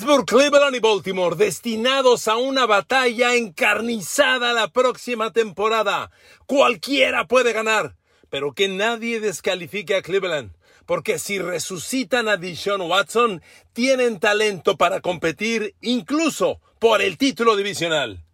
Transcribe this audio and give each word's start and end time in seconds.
Pittsburgh, 0.00 0.24
Cleveland 0.24 0.76
y 0.76 0.80
Baltimore 0.80 1.36
destinados 1.36 2.26
a 2.26 2.38
una 2.38 2.64
batalla 2.64 3.34
encarnizada 3.34 4.54
la 4.54 4.68
próxima 4.68 5.30
temporada. 5.30 6.10
Cualquiera 6.46 7.26
puede 7.26 7.52
ganar, 7.52 7.96
pero 8.30 8.54
que 8.54 8.66
nadie 8.68 9.20
descalifique 9.20 9.94
a 9.94 10.00
Cleveland, 10.00 10.52
porque 10.86 11.18
si 11.18 11.38
resucitan 11.38 12.28
a 12.28 12.38
Deshaun 12.38 12.80
Watson, 12.80 13.42
tienen 13.74 14.20
talento 14.20 14.78
para 14.78 15.02
competir 15.02 15.74
incluso 15.82 16.62
por 16.78 17.02
el 17.02 17.18
título 17.18 17.54
divisional. 17.54 18.24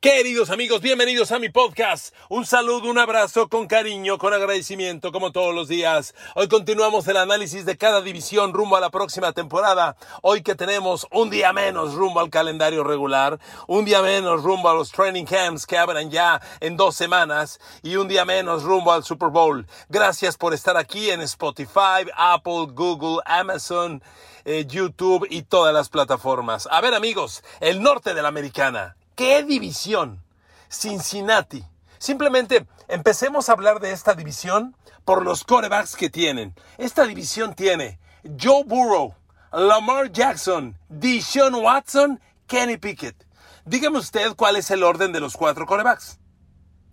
Queridos 0.00 0.50
amigos, 0.50 0.80
bienvenidos 0.80 1.32
a 1.32 1.40
mi 1.40 1.48
podcast. 1.48 2.14
Un 2.28 2.46
saludo, 2.46 2.88
un 2.88 2.98
abrazo 2.98 3.48
con 3.48 3.66
cariño, 3.66 4.16
con 4.16 4.32
agradecimiento, 4.32 5.10
como 5.10 5.32
todos 5.32 5.52
los 5.52 5.66
días. 5.66 6.14
Hoy 6.36 6.46
continuamos 6.46 7.08
el 7.08 7.16
análisis 7.16 7.66
de 7.66 7.76
cada 7.76 8.00
división 8.00 8.52
rumbo 8.52 8.76
a 8.76 8.80
la 8.80 8.90
próxima 8.90 9.32
temporada. 9.32 9.96
Hoy 10.22 10.42
que 10.42 10.54
tenemos 10.54 11.04
un 11.10 11.30
día 11.30 11.52
menos 11.52 11.94
rumbo 11.94 12.20
al 12.20 12.30
calendario 12.30 12.84
regular, 12.84 13.40
un 13.66 13.84
día 13.84 14.00
menos 14.00 14.44
rumbo 14.44 14.68
a 14.68 14.74
los 14.74 14.92
training 14.92 15.24
camps 15.24 15.66
que 15.66 15.76
abran 15.76 16.12
ya 16.12 16.40
en 16.60 16.76
dos 16.76 16.94
semanas 16.94 17.58
y 17.82 17.96
un 17.96 18.06
día 18.06 18.24
menos 18.24 18.62
rumbo 18.62 18.92
al 18.92 19.02
Super 19.02 19.30
Bowl. 19.30 19.66
Gracias 19.88 20.36
por 20.36 20.54
estar 20.54 20.76
aquí 20.76 21.10
en 21.10 21.22
Spotify, 21.22 22.06
Apple, 22.16 22.68
Google, 22.70 23.20
Amazon, 23.24 24.00
eh, 24.44 24.64
YouTube 24.64 25.26
y 25.28 25.42
todas 25.42 25.74
las 25.74 25.88
plataformas. 25.88 26.68
A 26.70 26.80
ver 26.80 26.94
amigos, 26.94 27.42
el 27.58 27.82
norte 27.82 28.14
de 28.14 28.22
la 28.22 28.28
americana. 28.28 28.97
¿Qué 29.18 29.42
división? 29.42 30.22
Cincinnati. 30.70 31.64
Simplemente 31.98 32.68
empecemos 32.86 33.48
a 33.48 33.52
hablar 33.52 33.80
de 33.80 33.90
esta 33.90 34.14
división 34.14 34.76
por 35.04 35.24
los 35.24 35.42
corebacks 35.42 35.96
que 35.96 36.08
tienen. 36.08 36.54
Esta 36.76 37.04
división 37.04 37.56
tiene 37.56 37.98
Joe 38.40 38.62
Burrow, 38.62 39.16
Lamar 39.50 40.12
Jackson, 40.12 40.78
Deshaun 40.88 41.56
Watson, 41.56 42.20
Kenny 42.46 42.76
Pickett. 42.76 43.26
Dígame 43.64 43.98
usted 43.98 44.36
cuál 44.36 44.54
es 44.54 44.70
el 44.70 44.84
orden 44.84 45.10
de 45.10 45.18
los 45.18 45.36
cuatro 45.36 45.66
corebacks. 45.66 46.20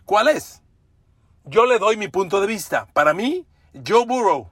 ¿Cuál 0.03 0.29
es? 0.29 0.63
Yo 1.43 1.67
le 1.67 1.77
doy 1.77 1.95
mi 1.95 2.07
punto 2.07 2.41
de 2.41 2.47
vista. 2.47 2.87
Para 2.93 3.13
mí, 3.13 3.45
Joe 3.87 4.07
Burrow, 4.07 4.49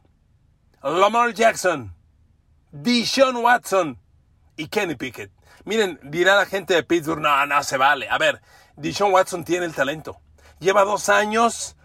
Lamar 0.83 1.33
Jackson, 1.33 1.95
Deshaun 2.71 3.37
Watson 3.37 3.99
y 4.58 4.67
Kenny 4.67 4.93
Pickett. 4.93 5.31
Miren, 5.65 5.99
dirá 6.03 6.35
la 6.35 6.45
gente 6.45 6.73
de 6.73 6.83
Pittsburgh, 6.83 7.21
no, 7.21 7.45
no 7.45 7.63
se 7.63 7.77
vale. 7.77 8.07
A 8.09 8.17
ver, 8.17 8.41
Dishon 8.75 9.11
Watson 9.11 9.43
tiene 9.43 9.65
el 9.65 9.73
talento. 9.73 10.19
Lleva 10.59 10.83
dos 10.83 11.09
años 11.09 11.75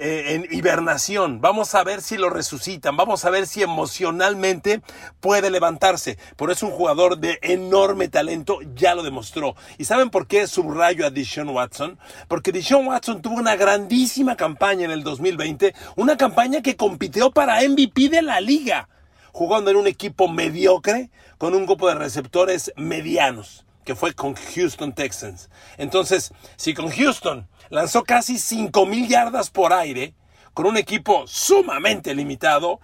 eh, 0.00 0.34
en 0.34 0.56
hibernación. 0.56 1.40
Vamos 1.40 1.74
a 1.74 1.82
ver 1.82 2.02
si 2.02 2.16
lo 2.16 2.30
resucitan. 2.30 2.96
Vamos 2.96 3.24
a 3.24 3.30
ver 3.30 3.48
si 3.48 3.64
emocionalmente 3.64 4.80
puede 5.18 5.50
levantarse. 5.50 6.18
Por 6.36 6.52
eso 6.52 6.66
un 6.66 6.72
jugador 6.72 7.18
de 7.18 7.40
enorme 7.42 8.06
talento 8.06 8.60
ya 8.76 8.94
lo 8.94 9.02
demostró. 9.02 9.56
¿Y 9.76 9.86
saben 9.86 10.10
por 10.10 10.28
qué 10.28 10.46
subrayo 10.46 11.04
a 11.04 11.10
Dishon 11.10 11.48
Watson? 11.48 11.98
Porque 12.28 12.52
Dishon 12.52 12.86
Watson 12.86 13.22
tuvo 13.22 13.34
una 13.34 13.56
grandísima 13.56 14.36
campaña 14.36 14.84
en 14.84 14.92
el 14.92 15.02
2020. 15.02 15.74
Una 15.96 16.16
campaña 16.16 16.62
que 16.62 16.76
compitió 16.76 17.32
para 17.32 17.60
MVP 17.68 18.08
de 18.08 18.22
la 18.22 18.40
liga 18.40 18.88
jugando 19.32 19.70
en 19.70 19.76
un 19.76 19.86
equipo 19.86 20.28
mediocre 20.28 21.10
con 21.38 21.54
un 21.54 21.66
grupo 21.66 21.88
de 21.88 21.94
receptores 21.94 22.72
medianos, 22.76 23.64
que 23.84 23.94
fue 23.94 24.12
con 24.12 24.34
Houston 24.34 24.92
Texans. 24.92 25.48
Entonces, 25.78 26.32
si 26.56 26.74
con 26.74 26.90
Houston 26.90 27.48
lanzó 27.70 28.04
casi 28.04 28.34
5.000 28.34 29.08
yardas 29.08 29.50
por 29.50 29.72
aire, 29.72 30.14
con 30.52 30.66
un 30.66 30.76
equipo 30.76 31.26
sumamente 31.26 32.14
limitado, 32.14 32.80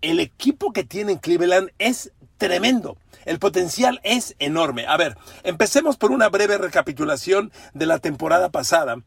el 0.00 0.20
equipo 0.20 0.72
que 0.72 0.84
tiene 0.84 1.12
en 1.12 1.18
Cleveland 1.18 1.70
es 1.78 2.12
tremendo. 2.38 2.96
El 3.24 3.40
potencial 3.40 4.00
es 4.04 4.36
enorme. 4.38 4.86
A 4.86 4.96
ver, 4.96 5.16
empecemos 5.42 5.96
por 5.96 6.12
una 6.12 6.28
breve 6.28 6.58
recapitulación 6.58 7.50
de 7.74 7.86
la 7.86 7.98
temporada 7.98 8.50
pasada 8.50 8.98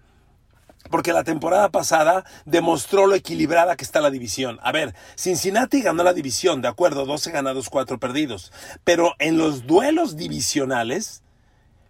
porque 0.89 1.13
la 1.13 1.23
temporada 1.23 1.69
pasada 1.69 2.25
demostró 2.45 3.05
lo 3.07 3.15
equilibrada 3.15 3.75
que 3.75 3.83
está 3.83 4.01
la 4.01 4.09
división. 4.09 4.59
A 4.63 4.71
ver, 4.71 4.95
Cincinnati 5.15 5.81
ganó 5.81 6.03
la 6.03 6.13
división, 6.13 6.61
de 6.61 6.67
acuerdo, 6.67 7.05
12 7.05 7.31
ganados, 7.31 7.69
4 7.69 7.99
perdidos. 7.99 8.51
Pero 8.83 9.13
en 9.19 9.37
los 9.37 9.67
duelos 9.67 10.15
divisionales, 10.15 11.23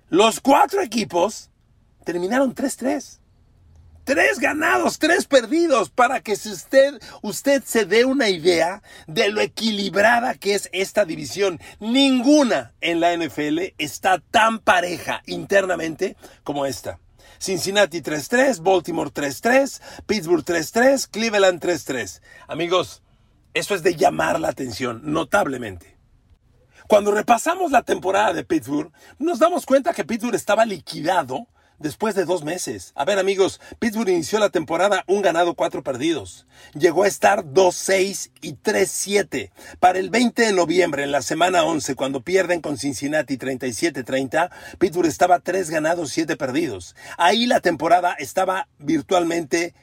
los 0.09 0.39
cuatro 0.39 0.81
equipos 0.81 1.50
terminaron 2.03 2.55
3-3. 2.55 3.19
Tres 4.05 4.39
ganados, 4.39 4.97
tres 4.97 5.25
perdidos, 5.27 5.91
para 5.91 6.21
que 6.21 6.31
usted, 6.31 7.00
usted 7.21 7.61
se 7.63 7.85
dé 7.85 8.06
una 8.06 8.29
idea 8.29 8.81
de 9.06 9.29
lo 9.29 9.39
equilibrada 9.39 10.33
que 10.33 10.56
es 10.56 10.67
esta 10.71 11.06
división. 11.06 11.59
Ninguna 11.79 12.73
en 12.81 13.01
la 13.01 13.16
NFL 13.16 13.75
está 13.77 14.17
tan 14.31 14.57
pareja 14.57 15.21
internamente 15.27 16.17
como 16.44 16.66
esta. 16.66 16.97
Cincinnati 17.39 18.01
3-3, 18.01 18.61
Baltimore 18.61 19.09
3-3, 19.09 19.81
Pittsburgh 20.05 20.44
3-3, 20.44 21.09
Cleveland 21.09 21.63
3-3. 21.63 22.22
Amigos, 22.47 23.01
eso 23.53 23.75
es 23.75 23.81
de 23.81 23.95
llamar 23.95 24.39
la 24.39 24.50
atención 24.50 25.01
notablemente. 25.05 25.97
Cuando 26.88 27.11
repasamos 27.11 27.72
la 27.72 27.83
temporada 27.83 28.33
de 28.33 28.44
Pittsburgh, 28.44 28.91
nos 29.19 29.39
damos 29.39 29.66
cuenta 29.66 29.94
que 29.94 30.03
Pittsburgh 30.03 30.35
estaba 30.35 30.66
liquidado 30.66 31.47
después 31.79 32.16
de 32.16 32.25
dos 32.25 32.44
meses. 32.44 32.91
A 32.95 33.06
ver 33.06 33.19
amigos, 33.19 33.59
Pittsburgh 33.79 34.09
inició 34.09 34.40
la 34.40 34.50
temporada 34.50 35.03
un 35.07 35.22
ganado, 35.22 35.56
cuatro 35.56 35.84
perdidos. 35.84 36.45
Llegó 36.73 37.03
a 37.03 37.07
estar 37.07 37.44
2-6 37.45 38.31
y 38.41 38.53
3-7. 38.53 39.51
Para 39.79 40.00
el 40.00 40.09
20 40.09 40.41
de 40.41 40.53
noviembre, 40.53 41.03
en 41.03 41.12
la 41.12 41.22
semana 41.22 41.63
11, 41.63 41.95
cuando 41.95 42.22
pierden 42.22 42.62
con 42.62 42.78
Cincinnati 42.78 43.38
37-30, 43.38 44.50
Pittsburgh 44.78 45.07
estaba 45.07 45.39
tres 45.39 45.69
ganados, 45.69 46.12
siete 46.12 46.35
perdidos. 46.35 46.95
Ahí 47.18 47.45
la 47.45 47.59
temporada 47.62 48.13
estaba 48.13 48.68
virtualmente 48.78 49.73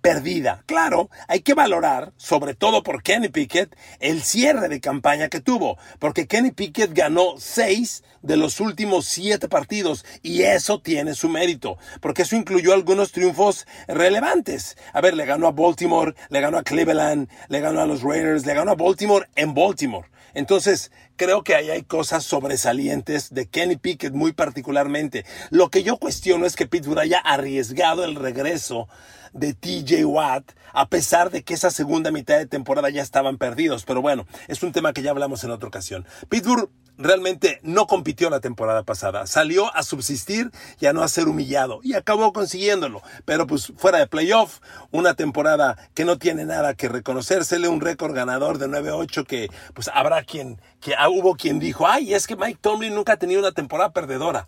perdida. 0.00 0.62
Claro, 0.66 1.10
hay 1.26 1.40
que 1.40 1.54
valorar, 1.54 2.12
sobre 2.16 2.54
todo 2.54 2.82
por 2.82 3.02
Kenny 3.02 3.28
Pickett, 3.28 3.76
el 4.00 4.22
cierre 4.22 4.68
de 4.68 4.80
campaña 4.80 5.28
que 5.28 5.40
tuvo, 5.40 5.78
porque 5.98 6.26
Kenny 6.26 6.50
Pickett 6.50 6.92
ganó 6.94 7.34
seis 7.38 8.04
de 8.22 8.36
los 8.36 8.60
últimos 8.60 9.06
siete 9.06 9.48
partidos 9.48 10.04
y 10.22 10.42
eso 10.42 10.80
tiene 10.80 11.14
su 11.14 11.28
mérito, 11.28 11.78
porque 12.00 12.22
eso 12.22 12.36
incluyó 12.36 12.72
algunos 12.74 13.12
triunfos 13.12 13.66
relevantes. 13.86 14.76
A 14.92 15.00
ver, 15.00 15.14
le 15.14 15.26
ganó 15.26 15.46
a 15.46 15.52
Baltimore, 15.52 16.14
le 16.28 16.40
ganó 16.40 16.58
a 16.58 16.62
Cleveland, 16.62 17.28
le 17.48 17.60
ganó 17.60 17.80
a 17.80 17.86
los 17.86 18.02
Raiders, 18.02 18.46
le 18.46 18.54
ganó 18.54 18.72
a 18.72 18.76
Baltimore 18.76 19.28
en 19.34 19.54
Baltimore. 19.54 20.08
Entonces, 20.34 20.92
creo 21.18 21.42
que 21.42 21.54
ahí 21.54 21.68
hay 21.68 21.82
cosas 21.82 22.24
sobresalientes 22.24 23.34
de 23.34 23.46
Kenny 23.46 23.76
Pickett 23.76 24.14
muy 24.14 24.32
particularmente. 24.32 25.26
Lo 25.50 25.68
que 25.68 25.82
yo 25.82 25.98
cuestiono 25.98 26.46
es 26.46 26.56
que 26.56 26.66
Pittsburgh 26.66 27.00
haya 27.00 27.18
arriesgado 27.18 28.04
el 28.04 28.14
regreso 28.14 28.88
de 29.34 29.52
TJ 29.52 30.04
Watt, 30.06 30.52
a 30.72 30.88
pesar 30.88 31.30
de 31.30 31.42
que 31.42 31.54
esa 31.54 31.70
segunda 31.70 32.10
mitad 32.10 32.38
de 32.38 32.46
temporada 32.46 32.88
ya 32.88 33.02
estaban 33.02 33.36
perdidos. 33.36 33.84
Pero 33.84 34.00
bueno, 34.00 34.26
es 34.46 34.62
un 34.62 34.72
tema 34.72 34.92
que 34.94 35.02
ya 35.02 35.10
hablamos 35.10 35.44
en 35.44 35.50
otra 35.50 35.68
ocasión. 35.68 36.06
Pittsburgh 36.28 36.70
realmente 36.98 37.60
no 37.62 37.86
compitió 37.86 38.28
la 38.28 38.40
temporada 38.40 38.82
pasada. 38.82 39.26
Salió 39.26 39.74
a 39.74 39.82
subsistir 39.82 40.50
y 40.80 40.86
a 40.86 40.92
no 40.92 41.02
a 41.02 41.08
ser 41.08 41.28
humillado. 41.28 41.80
Y 41.82 41.94
acabó 41.94 42.32
consiguiéndolo. 42.32 43.02
Pero 43.24 43.46
pues 43.46 43.72
fuera 43.76 43.98
de 43.98 44.06
playoff, 44.06 44.58
una 44.90 45.14
temporada 45.14 45.78
que 45.94 46.04
no 46.04 46.18
tiene 46.18 46.44
nada 46.44 46.74
que 46.74 46.88
reconocérsele, 46.88 47.68
un 47.68 47.80
récord 47.80 48.14
ganador 48.14 48.58
de 48.58 48.66
9-8 48.66 49.24
que 49.24 49.48
pues 49.74 49.88
habrá 49.94 50.22
quien, 50.24 50.60
que 50.80 50.94
hubo 51.08 51.34
quien 51.36 51.58
dijo, 51.58 51.86
ay, 51.86 52.14
es 52.14 52.26
que 52.26 52.36
Mike 52.36 52.58
Tomlin 52.60 52.94
nunca 52.94 53.14
ha 53.14 53.16
tenido 53.16 53.40
una 53.40 53.52
temporada 53.52 53.92
perdedora. 53.92 54.46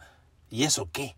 ¿Y 0.48 0.64
eso 0.64 0.88
qué? 0.92 1.16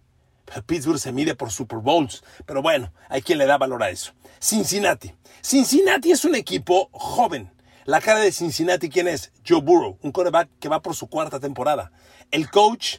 Pittsburgh 0.67 0.99
se 0.99 1.13
mide 1.13 1.35
por 1.35 1.51
Super 1.51 1.79
Bowls, 1.79 2.23
pero 2.45 2.61
bueno, 2.61 2.93
hay 3.09 3.23
quien 3.23 3.39
le 3.39 3.47
da 3.47 3.57
valor 3.57 3.83
a 3.83 3.91
eso. 3.91 4.13
Cincinnati. 4.41 5.15
Cincinnati 5.41 6.13
es 6.13 6.25
un 6.25 6.35
equipo 6.35 6.91
joven. 6.93 7.51
La 7.85 8.01
cara 8.01 8.21
de 8.21 8.31
Cincinnati, 8.31 8.89
¿quién 8.91 9.09
es? 9.09 9.33
Joe 9.47 9.61
Burrow, 9.61 9.99
un 10.03 10.13
quarterback 10.13 10.51
que 10.61 10.69
va 10.69 10.83
por 10.83 10.95
su 10.95 11.09
cuarta 11.09 11.41
temporada. 11.41 11.91
El 12.31 12.51
coach 12.51 12.99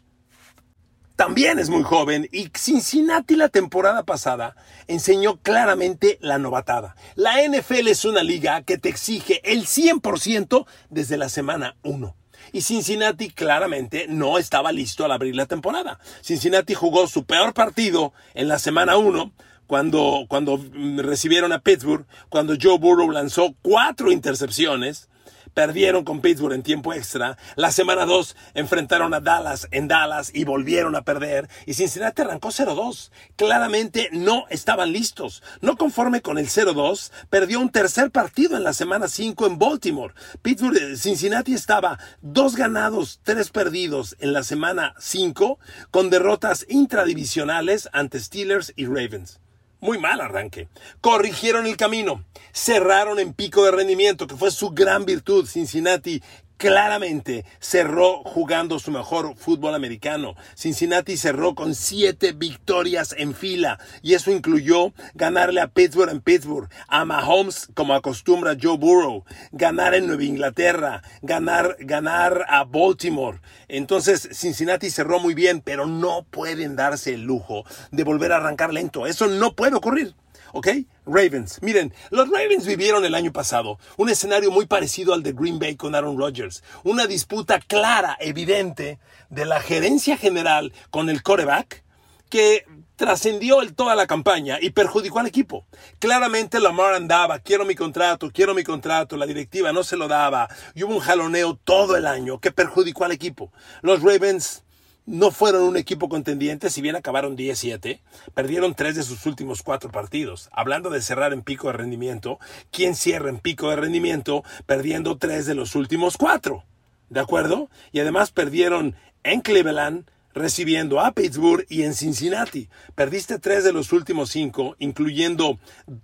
también 1.15 1.59
es 1.59 1.69
muy 1.69 1.83
joven 1.83 2.27
y 2.31 2.49
Cincinnati 2.57 3.35
la 3.35 3.47
temporada 3.47 4.03
pasada 4.03 4.55
enseñó 4.87 5.37
claramente 5.37 6.17
la 6.21 6.39
novatada. 6.39 6.95
La 7.15 7.35
NFL 7.47 7.87
es 7.87 8.03
una 8.03 8.23
liga 8.23 8.63
que 8.63 8.77
te 8.77 8.89
exige 8.89 9.39
el 9.43 9.65
100% 9.65 10.65
desde 10.89 11.17
la 11.17 11.29
semana 11.29 11.77
1. 11.83 12.15
Y 12.51 12.61
Cincinnati 12.61 13.29
claramente 13.29 14.05
no 14.07 14.37
estaba 14.37 14.71
listo 14.71 15.05
al 15.05 15.11
abrir 15.11 15.35
la 15.35 15.45
temporada. 15.45 15.99
Cincinnati 16.21 16.73
jugó 16.73 17.07
su 17.07 17.25
peor 17.25 17.53
partido 17.53 18.13
en 18.33 18.47
la 18.47 18.59
semana 18.59 18.97
1 18.97 19.31
cuando, 19.67 20.25
cuando 20.27 20.59
recibieron 20.97 21.51
a 21.53 21.59
Pittsburgh, 21.59 22.05
cuando 22.29 22.55
Joe 22.61 22.77
Burrow 22.77 23.09
lanzó 23.09 23.55
cuatro 23.61 24.11
intercepciones. 24.11 25.09
Perdieron 25.53 26.03
con 26.03 26.21
Pittsburgh 26.21 26.53
en 26.53 26.63
tiempo 26.63 26.93
extra. 26.93 27.37
La 27.55 27.71
semana 27.71 28.05
2 28.05 28.35
enfrentaron 28.53 29.13
a 29.13 29.19
Dallas 29.19 29.67
en 29.71 29.87
Dallas 29.87 30.31
y 30.33 30.43
volvieron 30.45 30.95
a 30.95 31.03
perder. 31.03 31.49
Y 31.65 31.73
Cincinnati 31.73 32.21
arrancó 32.21 32.49
0-2. 32.49 33.11
Claramente 33.35 34.09
no 34.11 34.45
estaban 34.49 34.91
listos. 34.91 35.43
No 35.61 35.77
conforme 35.77 36.21
con 36.21 36.37
el 36.37 36.47
0-2, 36.47 37.11
perdió 37.29 37.59
un 37.59 37.69
tercer 37.69 38.11
partido 38.11 38.57
en 38.57 38.63
la 38.63 38.73
semana 38.73 39.07
5 39.07 39.47
en 39.47 39.59
Baltimore. 39.59 40.13
Pittsburgh, 40.41 40.77
eh, 40.77 40.97
Cincinnati 40.97 41.53
estaba 41.53 41.99
dos 42.21 42.55
ganados, 42.55 43.19
tres 43.23 43.49
perdidos 43.49 44.15
en 44.19 44.33
la 44.33 44.43
semana 44.43 44.95
5 44.99 45.59
con 45.91 46.09
derrotas 46.09 46.65
intradivisionales 46.69 47.89
ante 47.93 48.19
Steelers 48.19 48.73
y 48.75 48.85
Ravens. 48.85 49.42
Muy 49.83 49.97
mal 49.97 50.21
arranque. 50.21 50.69
Corrigieron 51.01 51.65
el 51.65 51.75
camino. 51.75 52.23
Cerraron 52.53 53.19
en 53.19 53.33
pico 53.33 53.65
de 53.65 53.71
rendimiento, 53.71 54.27
que 54.27 54.37
fue 54.37 54.49
su 54.49 54.69
gran 54.69 55.03
virtud. 55.03 55.45
Cincinnati 55.45 56.23
claramente 56.63 57.43
cerró 57.59 58.23
jugando 58.23 58.79
su 58.79 58.89
mejor 58.89 59.35
fútbol 59.35 59.75
americano. 59.75 60.35
Cincinnati 60.55 61.17
cerró 61.17 61.55
con 61.55 61.75
siete 61.75 62.31
victorias 62.31 63.13
en 63.17 63.35
fila 63.35 63.79
y 64.01 64.13
eso 64.13 64.31
incluyó 64.31 64.93
ganarle 65.13 65.59
a 65.59 65.67
Pittsburgh 65.67 66.09
en 66.09 66.21
Pittsburgh, 66.21 66.69
a 66.87 67.03
Mahomes 67.03 67.67
como 67.73 67.93
acostumbra 67.93 68.55
Joe 68.61 68.77
Burrow, 68.77 69.25
ganar 69.51 69.93
en 69.93 70.07
Nueva 70.07 70.23
Inglaterra, 70.23 71.03
ganar, 71.21 71.75
ganar 71.79 72.45
a 72.47 72.63
Baltimore. 72.63 73.41
Entonces 73.67 74.29
Cincinnati 74.31 74.89
cerró 74.89 75.19
muy 75.19 75.33
bien, 75.33 75.59
pero 75.59 75.85
no 75.85 76.23
pueden 76.23 76.77
darse 76.77 77.13
el 77.13 77.23
lujo 77.23 77.65
de 77.91 78.05
volver 78.05 78.31
a 78.31 78.37
arrancar 78.37 78.73
lento. 78.73 79.05
Eso 79.05 79.27
no 79.27 79.53
puede 79.53 79.75
ocurrir. 79.75 80.15
¿Ok? 80.53 80.67
Ravens. 81.07 81.59
Miren, 81.63 81.93
los 82.11 82.29
Ravens 82.29 82.67
vivieron 82.67 83.03
el 83.05 83.15
año 83.15 83.33
pasado 83.33 83.79
un 83.97 84.09
escenario 84.09 84.51
muy 84.51 84.67
parecido 84.67 85.15
al 85.15 85.23
de 85.23 85.33
Green 85.33 85.57
Bay 85.57 85.75
con 85.75 85.95
Aaron 85.95 86.15
Rodgers. 86.15 86.63
Una 86.83 87.07
disputa 87.07 87.59
clara, 87.59 88.15
evidente, 88.19 88.99
de 89.31 89.45
la 89.45 89.59
gerencia 89.59 90.15
general 90.15 90.71
con 90.91 91.09
el 91.09 91.23
coreback 91.23 91.83
que 92.29 92.65
trascendió 92.95 93.57
toda 93.73 93.95
la 93.95 94.05
campaña 94.05 94.59
y 94.61 94.69
perjudicó 94.69 95.19
al 95.19 95.25
equipo. 95.25 95.65
Claramente 95.97 96.59
Lamar 96.59 96.93
andaba, 96.93 97.39
quiero 97.39 97.65
mi 97.65 97.73
contrato, 97.73 98.29
quiero 98.31 98.53
mi 98.53 98.63
contrato, 98.63 99.17
la 99.17 99.25
directiva 99.25 99.73
no 99.73 99.83
se 99.83 99.97
lo 99.97 100.07
daba 100.07 100.47
y 100.75 100.83
hubo 100.83 100.93
un 100.93 100.99
jaloneo 100.99 101.55
todo 101.63 101.97
el 101.97 102.05
año 102.05 102.39
que 102.39 102.51
perjudicó 102.51 103.05
al 103.05 103.11
equipo. 103.11 103.51
Los 103.81 104.03
Ravens 104.03 104.63
no 105.05 105.31
fueron 105.31 105.63
un 105.63 105.77
equipo 105.77 106.07
contendiente, 106.07 106.69
si 106.69 106.81
bien 106.81 106.95
acabaron 106.95 107.35
17, 107.35 108.01
perdieron 108.33 108.73
tres 108.73 108.95
de 108.95 109.03
sus 109.03 109.25
últimos 109.25 109.61
cuatro 109.61 109.91
partidos. 109.91 110.49
Hablando 110.53 110.89
de 110.89 111.01
cerrar 111.01 111.33
en 111.33 111.41
pico 111.41 111.67
de 111.67 111.73
rendimiento, 111.73 112.39
¿quién 112.71 112.95
cierra 112.95 113.29
en 113.29 113.39
pico 113.39 113.69
de 113.69 113.75
rendimiento 113.75 114.43
perdiendo 114.65 115.17
tres 115.17 115.45
de 115.45 115.55
los 115.55 115.75
últimos 115.75 116.17
cuatro? 116.17 116.63
¿De 117.09 117.19
acuerdo? 117.19 117.69
Y 117.91 117.99
además 117.99 118.31
perdieron 118.31 118.95
en 119.23 119.41
Cleveland, 119.41 120.09
recibiendo 120.33 120.99
a 120.99 121.11
Pittsburgh 121.11 121.65
y 121.69 121.83
en 121.83 121.93
Cincinnati. 121.93 122.69
Perdiste 122.95 123.39
tres 123.39 123.63
de 123.63 123.73
los 123.73 123.91
últimos 123.91 124.31
cinco, 124.31 124.75
incluyendo 124.79 125.59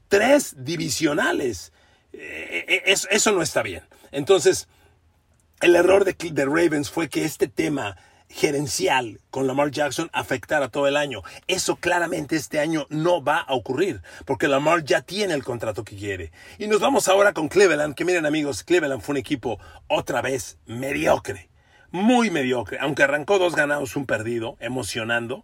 tres 0.07 0.56
divisionales. 0.57 1.74
Eh, 2.13 2.84
eh, 2.86 2.95
eso 3.10 3.31
no 3.31 3.42
está 3.42 3.63
bien. 3.63 3.84
Entonces, 4.12 4.68
el 5.62 5.75
error 5.75 6.06
de, 6.06 6.13
de 6.13 6.45
Ravens 6.45 6.90
fue 6.90 7.10
que 7.10 7.25
este 7.25 7.48
tema 7.48 7.98
gerencial 8.30 9.20
con 9.31 9.48
Lamar 9.48 9.72
Jackson 9.72 10.10
afectar 10.14 10.70
todo 10.70 10.88
el 10.88 10.96
año. 10.96 11.24
Eso 11.48 11.76
claramente 11.76 12.36
este 12.36 12.60
año 12.60 12.86
no 12.90 13.24
va 13.24 13.40
a 13.40 13.54
ocurrir, 13.54 14.02
porque 14.26 14.48
Lamar 14.48 14.84
ya 14.84 15.02
tiene 15.02 15.34
el 15.34 15.44
contrato 15.44 15.84
que 15.84 15.98
quiere. 15.98 16.31
Y 16.58 16.68
nos 16.68 16.80
vamos 16.80 17.08
ahora 17.08 17.34
con 17.34 17.50
Cleveland, 17.50 17.96
que 17.96 18.06
miren 18.06 18.26
amigos, 18.26 18.64
Cleveland 18.64 19.02
fue 19.02 19.14
un 19.14 19.18
equipo 19.18 19.60
otra 19.88 20.22
vez 20.22 20.58
mediocre, 20.66 21.50
muy 21.92 22.30
mediocre, 22.30 22.78
aunque 22.80 23.04
arrancó 23.04 23.40
dos 23.40 23.56
ganados, 23.56 23.96
un 23.96 24.06
perdido, 24.06 24.58
emocionando. 24.60 25.44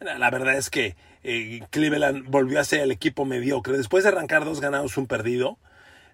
La 0.00 0.30
verdad 0.30 0.56
es 0.56 0.70
que 0.70 0.96
eh, 1.22 1.60
Cleveland 1.70 2.26
volvió 2.28 2.58
a 2.58 2.64
ser 2.64 2.80
el 2.80 2.90
equipo 2.90 3.24
mediocre. 3.24 3.76
Después 3.76 4.04
de 4.04 4.10
arrancar 4.10 4.44
dos 4.44 4.60
ganados, 4.60 4.96
un 4.96 5.06
perdido, 5.06 5.58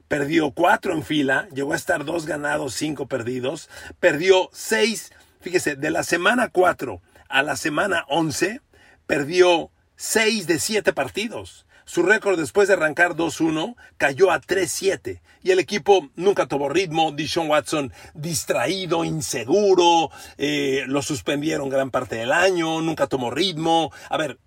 perdió 0.09 0.51
cuatro 0.51 0.93
en 0.93 1.03
fila, 1.03 1.49
llegó 1.55 1.73
a 1.73 1.77
estar 1.77 2.05
dos 2.05 2.27
ganados, 2.27 2.75
cinco 2.75 3.07
perdidos, 3.07 3.71
perdió 4.01 4.51
seis 4.53 5.13
Fíjese, 5.41 5.77
de 5.77 5.91
la 5.91 6.03
semana 6.03 6.49
4 6.49 7.01
a 7.29 7.43
la 7.43 7.57
semana 7.57 8.05
11, 8.09 8.61
perdió 9.07 9.71
6 9.97 10.47
de 10.47 10.59
7 10.59 10.93
partidos. 10.93 11.67
Su 11.85 12.03
récord 12.03 12.39
después 12.39 12.69
de 12.69 12.75
arrancar 12.75 13.15
2-1 13.15 13.75
cayó 13.97 14.31
a 14.31 14.41
3-7 14.41 15.23
y 15.43 15.53
el 15.53 15.59
equipo 15.59 16.11
nunca 16.17 16.47
tuvo 16.47 16.69
ritmo. 16.69 17.13
Dishon 17.13 17.49
Watson 17.49 17.93
distraído, 18.13 19.05
inseguro, 19.05 20.11
eh, 20.37 20.85
lo 20.87 21.01
suspendieron 21.01 21.71
gran 21.71 21.91
parte 21.91 22.17
del 22.17 22.33
año, 22.33 22.83
nunca 22.83 23.07
tomó 23.07 23.31
ritmo. 23.31 23.91
A 24.11 24.19
ver, 24.19 24.39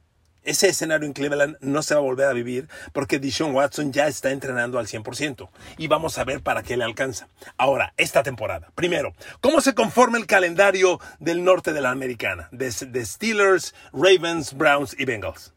ese 0.43 0.69
escenario 0.69 1.05
en 1.05 1.13
Cleveland 1.13 1.57
no 1.61 1.83
se 1.83 1.93
va 1.93 1.99
a 1.99 2.03
volver 2.03 2.27
a 2.27 2.33
vivir 2.33 2.67
porque 2.93 3.19
Dishon 3.19 3.53
Watson 3.53 3.93
ya 3.93 4.07
está 4.07 4.31
entrenando 4.31 4.79
al 4.79 4.87
100% 4.87 5.49
y 5.77 5.87
vamos 5.87 6.17
a 6.17 6.23
ver 6.23 6.41
para 6.41 6.63
qué 6.63 6.77
le 6.77 6.83
alcanza. 6.83 7.27
Ahora, 7.57 7.93
esta 7.97 8.23
temporada. 8.23 8.71
Primero, 8.75 9.13
¿cómo 9.39 9.61
se 9.61 9.75
conforma 9.75 10.17
el 10.17 10.25
calendario 10.25 10.99
del 11.19 11.43
norte 11.43 11.73
de 11.73 11.81
la 11.81 11.91
americana? 11.91 12.49
De, 12.51 12.71
de 12.71 13.05
Steelers, 13.05 13.75
Ravens, 13.93 14.53
Browns 14.53 14.95
y 14.97 15.05
Bengals. 15.05 15.53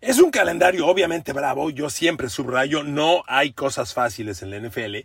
Es 0.00 0.18
un 0.18 0.30
calendario 0.30 0.86
obviamente 0.86 1.32
bravo, 1.32 1.70
yo 1.70 1.88
siempre 1.88 2.28
subrayo, 2.28 2.84
no 2.84 3.24
hay 3.26 3.52
cosas 3.52 3.94
fáciles 3.94 4.42
en 4.42 4.50
la 4.50 4.60
NFL, 4.60 4.98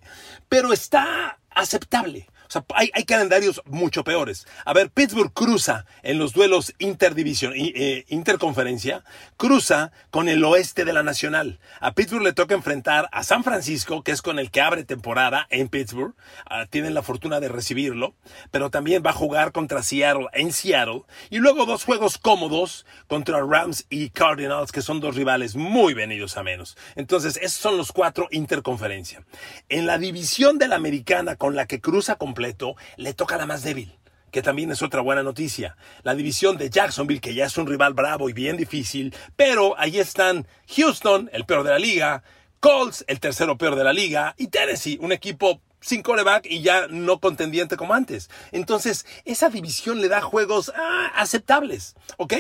pero 0.50 0.74
está 0.74 1.40
aceptable. 1.50 2.28
Sea, 2.52 2.66
hay, 2.76 2.90
calendarios 3.06 3.62
mucho 3.66 4.04
peores. 4.04 4.46
A 4.66 4.74
ver, 4.74 4.90
Pittsburgh 4.90 5.32
cruza 5.32 5.86
en 6.04 6.20
los 6.20 6.34
duelos 6.34 6.74
interdivisión, 6.80 7.54
eh, 7.56 8.04
interconferencia, 8.10 9.06
cruza 9.38 9.94
con 10.10 10.28
el 10.28 10.44
oeste 10.44 10.84
de 10.84 10.92
la 10.92 11.02
Nacional. 11.02 11.62
A 11.80 11.94
Pittsburgh 11.94 12.24
le 12.24 12.34
toca 12.34 12.54
enfrentar 12.54 13.08
a 13.14 13.24
San 13.24 13.46
Francisco, 13.46 14.04
que 14.04 14.12
es 14.12 14.22
con 14.22 14.38
el 14.38 14.52
que 14.52 14.60
abre 14.60 14.84
temporada 14.84 15.48
en 15.50 15.70
Pittsburgh. 15.70 16.14
Ah, 16.46 16.66
tienen 16.70 16.94
la 16.94 17.04
fortuna 17.04 17.40
de 17.40 17.48
recibirlo. 17.48 18.16
Pero 18.52 18.70
también 18.70 19.02
va 19.02 19.12
a 19.12 19.14
jugar 19.14 19.54
contra 19.54 19.82
Seattle 19.82 20.28
en 20.34 20.52
Seattle. 20.52 21.04
Y 21.30 21.38
luego 21.38 21.66
dos 21.66 21.86
juegos 21.86 22.18
cómodos 22.18 22.86
contra 23.08 23.40
Rams 23.40 23.86
y 23.90 24.10
Cardinals, 24.10 24.74
que 24.74 24.82
son 24.82 25.00
dos 25.00 25.16
rivales 25.16 25.56
muy 25.56 25.94
venidos 25.94 26.36
a 26.36 26.44
menos. 26.44 26.76
Entonces, 26.98 27.38
esos 27.38 27.62
son 27.62 27.78
los 27.78 27.94
cuatro 27.94 28.28
interconferencia. 28.30 29.24
En 29.70 29.86
la 29.86 29.98
división 29.98 30.58
de 30.58 30.68
la 30.68 30.76
americana 30.76 31.38
con 31.38 31.56
la 31.56 31.66
que 31.66 31.80
cruza 31.80 32.16
completamente, 32.16 32.41
le 32.42 33.14
toca 33.14 33.38
la 33.38 33.46
más 33.46 33.64
débil 33.64 33.98
que 34.32 34.42
también 34.42 34.72
es 34.72 34.82
otra 34.82 35.02
buena 35.02 35.24
noticia. 35.24 35.76
La 36.04 36.16
división 36.16 36.58
de 36.58 36.70
Jacksonville, 36.70 37.20
que 37.20 37.34
ya 37.34 37.46
es 37.46 37.58
un 37.58 37.68
rival 37.68 37.94
bravo 37.94 38.30
y 38.30 38.34
bien 38.34 38.58
difícil, 38.58 39.14
pero 39.36 39.78
ahí 39.78 40.00
están 40.00 40.48
Houston, 40.76 41.30
el 41.34 41.46
peor 41.46 41.64
de 41.64 41.72
la 41.72 41.80
liga, 41.80 42.24
Colts, 42.62 43.04
el 43.08 43.20
tercero 43.20 43.58
peor 43.58 43.76
de 43.76 43.84
la 43.84 43.92
liga, 43.92 44.34
y 44.38 44.48
Tennessee, 44.48 44.98
un 45.02 45.12
equipo 45.12 45.62
sin 45.82 46.04
coreback 46.04 46.46
y 46.46 46.62
ya 46.62 46.88
no 46.88 47.20
contendiente 47.20 47.76
como 47.76 47.94
antes. 47.94 48.30
Entonces, 48.52 49.06
esa 49.26 49.50
división 49.50 50.00
le 50.00 50.08
da 50.08 50.22
juegos 50.22 50.72
ah, 50.76 51.12
aceptables, 51.16 51.96
¿ok? 52.18 52.34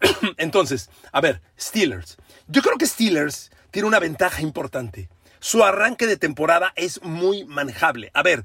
Entonces, 0.38 0.88
a 1.12 1.20
ver, 1.20 1.42
Steelers. 1.58 2.16
Yo 2.46 2.62
creo 2.62 2.78
que 2.78 2.86
Steelers 2.86 3.50
tiene 3.70 3.88
una 3.88 3.98
ventaja 3.98 4.40
importante. 4.42 5.08
Su 5.40 5.64
arranque 5.64 6.06
de 6.06 6.16
temporada 6.16 6.72
es 6.76 7.02
muy 7.02 7.44
manejable. 7.44 8.10
A 8.14 8.22
ver, 8.22 8.44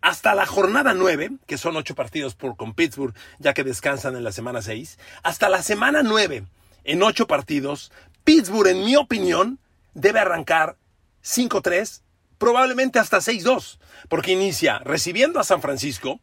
hasta 0.00 0.34
la 0.34 0.46
jornada 0.46 0.94
9, 0.94 1.32
que 1.46 1.58
son 1.58 1.76
ocho 1.76 1.94
partidos 1.94 2.34
por, 2.34 2.56
con 2.56 2.74
Pittsburgh, 2.74 3.14
ya 3.38 3.54
que 3.54 3.64
descansan 3.64 4.16
en 4.16 4.24
la 4.24 4.32
semana 4.32 4.62
6, 4.62 4.98
hasta 5.22 5.48
la 5.48 5.62
semana 5.62 6.02
9, 6.02 6.44
en 6.84 7.02
ocho 7.02 7.26
partidos, 7.26 7.92
Pittsburgh, 8.24 8.68
en 8.68 8.84
mi 8.84 8.96
opinión, 8.96 9.58
debe 9.94 10.20
arrancar 10.20 10.76
5-3, 11.22 12.02
probablemente 12.38 12.98
hasta 12.98 13.18
6-2, 13.18 13.78
porque 14.08 14.32
inicia 14.32 14.78
recibiendo 14.78 15.40
a 15.40 15.44
San 15.44 15.60
Francisco, 15.60 16.20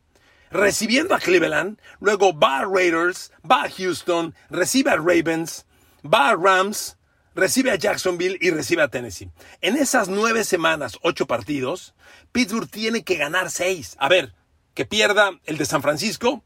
recibiendo 0.49 1.13
a 1.13 1.19
Cleveland, 1.19 1.79
luego 1.99 2.37
va 2.37 2.59
a 2.59 2.65
Raiders, 2.65 3.31
va 3.49 3.63
a 3.63 3.69
Houston, 3.69 4.33
recibe 4.49 4.91
a 4.91 4.95
Ravens, 4.95 5.65
va 6.03 6.29
a 6.29 6.35
Rams, 6.35 6.97
recibe 7.37 7.71
a 7.71 7.75
Jacksonville 7.75 8.37
y 8.41 8.49
recibe 8.49 8.81
a 8.81 8.87
Tennessee. 8.89 9.29
En 9.61 9.77
esas 9.77 10.09
nueve 10.09 10.43
semanas, 10.43 10.97
ocho 11.03 11.27
partidos, 11.27 11.93
Pittsburgh 12.31 12.69
tiene 12.69 13.03
que 13.03 13.15
ganar 13.15 13.51
seis. 13.51 13.95
A 13.99 14.09
ver, 14.09 14.33
que 14.73 14.85
pierda 14.85 15.39
el 15.45 15.57
de 15.57 15.65
San 15.65 15.83
Francisco 15.83 16.43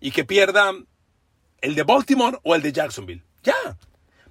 y 0.00 0.12
que 0.12 0.24
pierda 0.24 0.72
el 1.62 1.74
de 1.74 1.82
Baltimore 1.82 2.38
o 2.42 2.54
el 2.54 2.62
de 2.62 2.72
Jacksonville. 2.72 3.24
Ya. 3.42 3.54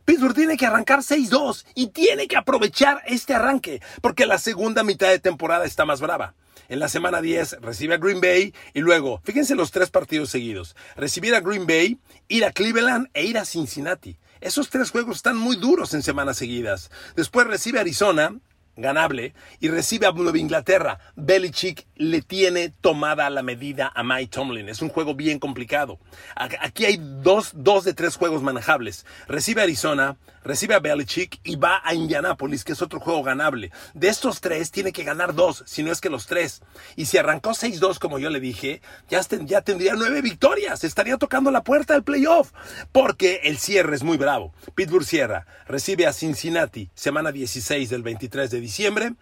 Pittsburgh 0.06 0.36
tiene 0.36 0.56
que 0.56 0.68
arrancar 0.68 1.00
6-2 1.00 1.66
y 1.76 1.88
tiene 1.88 2.28
que 2.28 2.38
aprovechar 2.38 3.02
este 3.08 3.34
arranque 3.34 3.82
porque 4.02 4.26
la 4.26 4.38
segunda 4.38 4.84
mitad 4.84 5.10
de 5.10 5.20
temporada 5.20 5.66
está 5.66 5.86
más 5.86 6.00
brava. 6.00 6.36
En 6.70 6.80
la 6.80 6.90
semana 6.90 7.22
10 7.22 7.58
recibe 7.62 7.96
a 7.96 7.98
Green 7.98 8.22
Bay 8.22 8.54
y 8.74 8.82
luego, 8.82 9.20
fíjense 9.24 9.56
los 9.56 9.72
tres 9.72 9.90
partidos 9.90 10.30
seguidos, 10.30 10.76
recibir 10.96 11.34
a 11.36 11.42
Green 11.42 11.66
Bay, 11.66 12.00
ir 12.28 12.46
a 12.46 12.52
Cleveland 12.52 13.10
e 13.14 13.26
ir 13.26 13.38
a 13.38 13.46
Cincinnati. 13.46 14.18
Esos 14.44 14.70
tres 14.70 14.92
juegos 14.92 15.16
están 15.16 15.38
muy 15.38 15.56
duros 15.56 15.94
en 15.94 16.04
semanas 16.04 16.36
seguidas. 16.36 16.92
Después 17.16 17.48
recibe 17.48 17.80
Arizona, 17.80 18.36
ganable, 18.76 19.34
y 19.62 19.70
recibe 19.70 20.06
a 20.06 20.12
Nueva 20.12 20.38
Inglaterra. 20.38 21.00
Belichick 21.16 21.88
le 22.04 22.22
tiene 22.22 22.70
tomada 22.70 23.30
la 23.30 23.44
medida 23.44 23.92
a 23.96 24.04
Mike 24.04 24.32
Tomlin. 24.32 24.68
Es 24.68 24.82
un 24.82 24.90
juego 24.90 25.16
bien 25.16 25.40
complicado. 25.40 26.00
Aquí 26.36 26.86
hay 26.86 27.00
dos, 27.00 27.52
dos 27.56 27.86
de 27.86 27.94
tres 27.94 28.18
juegos 28.18 28.44
manejables. 28.44 29.06
Recibe 29.28 29.62
a 29.62 29.64
Arizona, 29.64 30.18
recibe 30.44 30.76
a 30.76 30.80
Belichick 30.80 31.40
y 31.44 31.56
va 31.56 31.82
a 31.84 31.94
Indianapolis, 31.94 32.66
que 32.66 32.74
es 32.74 32.82
otro 32.82 33.00
juego 33.00 33.24
ganable. 33.24 33.72
De 33.94 34.10
estos 34.10 34.42
tres, 34.42 34.72
tiene 34.72 34.92
que 34.92 35.04
ganar 35.06 35.34
dos, 35.34 35.64
si 35.66 35.82
no 35.82 35.92
es 35.92 36.02
que 36.02 36.10
los 36.10 36.28
tres. 36.28 36.62
Y 36.98 37.06
si 37.06 37.18
arrancó 37.18 37.52
6-2, 37.52 38.00
como 38.00 38.20
yo 38.20 38.30
le 38.30 38.42
dije, 38.42 38.82
ya, 39.10 39.22
ya 39.46 39.62
tendría 39.62 39.94
nueve 39.96 40.22
victorias. 40.22 40.84
Estaría 40.84 41.18
tocando 41.18 41.52
la 41.52 41.64
puerta 41.64 41.94
del 41.94 42.04
playoff. 42.04 42.52
Porque 42.92 43.42
el 43.44 43.58
cierre 43.58 43.96
es 43.96 44.04
muy 44.04 44.18
bravo. 44.18 44.54
Pittsburgh 44.76 45.06
cierra, 45.06 45.48
recibe 45.68 46.06
a 46.06 46.14
Cincinnati, 46.14 46.90
semana 46.96 47.32
16 47.32 47.90
del 47.90 48.04
23 48.04 48.52
de 48.52 48.60
diciembre. 48.60 49.14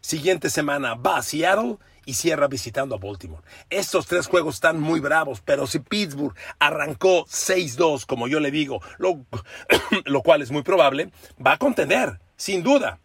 Siguiente 0.00 0.48
semana 0.48 0.94
va 0.94 1.18
a 1.18 1.22
Seattle 1.22 1.76
y 2.04 2.14
cierra 2.14 2.48
visitando 2.48 2.94
a 2.94 2.98
Baltimore. 2.98 3.42
Estos 3.68 4.06
tres 4.06 4.26
juegos 4.26 4.56
están 4.56 4.80
muy 4.80 5.00
bravos, 5.00 5.40
pero 5.44 5.66
si 5.66 5.80
Pittsburgh 5.80 6.34
arrancó 6.58 7.24
6-2, 7.26 8.06
como 8.06 8.28
yo 8.28 8.40
le 8.40 8.50
digo, 8.50 8.80
lo, 8.98 9.24
lo 10.04 10.22
cual 10.22 10.42
es 10.42 10.50
muy 10.50 10.62
probable, 10.62 11.10
va 11.44 11.52
a 11.52 11.58
contender, 11.58 12.20
sin 12.36 12.62
duda. 12.62 13.00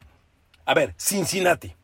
A 0.65 0.73
ver, 0.73 0.95
Cincinnati. 0.97 1.75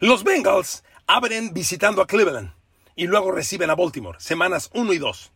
Los 0.00 0.24
Bengals 0.24 0.84
abren 1.06 1.54
visitando 1.54 2.02
a 2.02 2.06
Cleveland 2.06 2.52
y 2.96 3.06
luego 3.06 3.30
reciben 3.30 3.70
a 3.70 3.74
Baltimore, 3.74 4.18
semanas 4.20 4.70
1 4.74 4.92
y 4.92 4.98
2. 4.98 5.32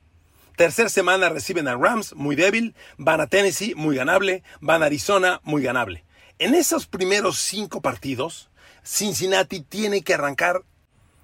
Tercer 0.56 0.90
semana 0.90 1.30
reciben 1.30 1.68
a 1.68 1.76
Rams, 1.76 2.14
muy 2.14 2.36
débil, 2.36 2.74
van 2.98 3.20
a 3.20 3.26
Tennessee, 3.26 3.74
muy 3.74 3.96
ganable, 3.96 4.42
van 4.60 4.82
a 4.82 4.86
Arizona, 4.86 5.40
muy 5.42 5.62
ganable. 5.62 6.04
En 6.38 6.54
esos 6.54 6.86
primeros 6.86 7.38
cinco 7.38 7.80
partidos, 7.80 8.50
Cincinnati 8.82 9.62
tiene 9.62 10.02
que 10.02 10.14
arrancar 10.14 10.62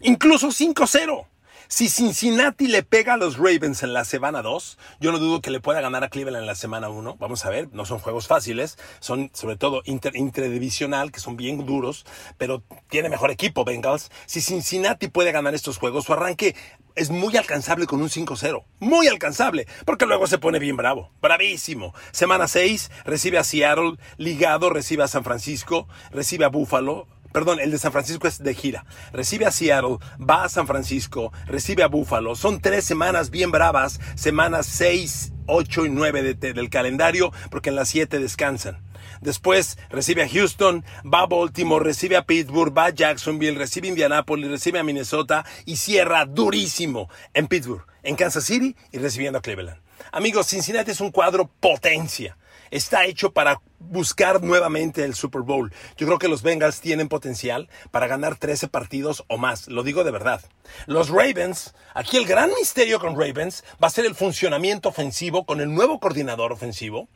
incluso 0.00 0.48
5-0. 0.48 1.26
Si 1.68 1.88
Cincinnati 1.88 2.68
le 2.68 2.84
pega 2.84 3.14
a 3.14 3.16
los 3.16 3.38
Ravens 3.38 3.82
en 3.82 3.92
la 3.92 4.04
semana 4.04 4.40
2, 4.40 4.78
yo 5.00 5.10
no 5.10 5.18
dudo 5.18 5.40
que 5.40 5.50
le 5.50 5.58
pueda 5.58 5.80
ganar 5.80 6.04
a 6.04 6.08
Cleveland 6.08 6.42
en 6.42 6.46
la 6.46 6.54
semana 6.54 6.88
1. 6.88 7.16
Vamos 7.18 7.44
a 7.44 7.50
ver, 7.50 7.68
no 7.72 7.84
son 7.84 7.98
juegos 7.98 8.28
fáciles, 8.28 8.78
son 9.00 9.30
sobre 9.34 9.56
todo 9.56 9.82
interdivisional, 9.84 11.10
que 11.10 11.18
son 11.18 11.36
bien 11.36 11.66
duros, 11.66 12.06
pero 12.38 12.62
tiene 12.88 13.08
mejor 13.08 13.32
equipo 13.32 13.64
Bengals. 13.64 14.12
Si 14.26 14.40
Cincinnati 14.40 15.08
puede 15.08 15.32
ganar 15.32 15.56
estos 15.56 15.78
juegos, 15.78 16.04
su 16.04 16.12
arranque 16.12 16.54
es 16.94 17.10
muy 17.10 17.36
alcanzable 17.36 17.86
con 17.86 18.00
un 18.00 18.10
5-0. 18.10 18.64
Muy 18.78 19.08
alcanzable, 19.08 19.66
porque 19.84 20.06
luego 20.06 20.28
se 20.28 20.38
pone 20.38 20.60
bien 20.60 20.76
bravo. 20.76 21.10
Bravísimo. 21.20 21.94
Semana 22.12 22.46
6 22.46 22.92
recibe 23.04 23.38
a 23.38 23.44
Seattle, 23.44 23.96
ligado 24.18 24.70
recibe 24.70 25.02
a 25.02 25.08
San 25.08 25.24
Francisco, 25.24 25.88
recibe 26.12 26.44
a 26.44 26.48
Buffalo, 26.48 27.08
perdón, 27.36 27.60
el 27.60 27.70
de 27.70 27.76
San 27.76 27.92
Francisco 27.92 28.26
es 28.26 28.42
de 28.42 28.54
gira. 28.54 28.86
Recibe 29.12 29.44
a 29.44 29.50
Seattle, 29.50 29.98
va 30.18 30.44
a 30.44 30.48
San 30.48 30.66
Francisco, 30.66 31.34
recibe 31.44 31.82
a 31.82 31.86
Buffalo. 31.86 32.34
Son 32.34 32.62
tres 32.62 32.86
semanas 32.86 33.28
bien 33.28 33.50
bravas, 33.50 34.00
semanas 34.14 34.64
6, 34.64 35.34
8 35.44 35.84
y 35.84 35.90
9 35.90 36.32
del 36.32 36.70
calendario, 36.70 37.30
porque 37.50 37.68
en 37.68 37.76
las 37.76 37.90
7 37.90 38.20
descansan. 38.20 38.82
Después 39.20 39.76
recibe 39.90 40.22
a 40.22 40.28
Houston, 40.30 40.82
va 41.04 41.20
a 41.20 41.26
Baltimore, 41.26 41.84
recibe 41.84 42.16
a 42.16 42.24
Pittsburgh, 42.24 42.74
va 42.74 42.86
a 42.86 42.94
Jacksonville, 42.94 43.58
recibe 43.58 43.88
a 43.88 43.90
Indianapolis, 43.90 44.50
recibe 44.50 44.78
a 44.78 44.82
Minnesota 44.82 45.44
y 45.66 45.76
cierra 45.76 46.24
durísimo 46.24 47.10
en 47.34 47.48
Pittsburgh, 47.48 47.84
en 48.02 48.16
Kansas 48.16 48.44
City 48.44 48.74
y 48.92 48.96
recibiendo 48.96 49.40
a 49.40 49.42
Cleveland. 49.42 49.82
Amigos, 50.10 50.46
Cincinnati 50.46 50.92
es 50.92 51.02
un 51.02 51.10
cuadro 51.10 51.50
potencia 51.60 52.38
está 52.70 53.04
hecho 53.04 53.32
para 53.32 53.61
buscar 53.78 54.42
nuevamente 54.42 55.04
el 55.04 55.14
Super 55.14 55.42
Bowl. 55.42 55.73
Yo 55.96 56.06
creo 56.06 56.18
que 56.18 56.28
los 56.28 56.42
Bengals 56.42 56.80
tienen 56.80 57.08
potencial 57.08 57.68
para 57.90 58.06
ganar 58.06 58.37
13 58.37 58.68
partidos 58.68 59.25
o 59.28 59.38
más, 59.38 59.68
lo 59.68 59.82
digo 59.82 60.04
de 60.04 60.11
verdad. 60.11 60.42
Los 60.87 61.08
Ravens, 61.08 61.75
aquí 61.94 62.16
el 62.16 62.26
gran 62.26 62.50
misterio 62.58 62.99
con 62.99 63.18
Ravens 63.18 63.64
va 63.82 63.88
a 63.88 63.90
ser 63.90 64.06
el 64.06 64.14
funcionamiento 64.14 64.88
ofensivo 64.88 65.44
con 65.44 65.61
el 65.61 65.73
nuevo 65.73 66.00
coordinador 66.00 66.52
ofensivo, 66.52 67.08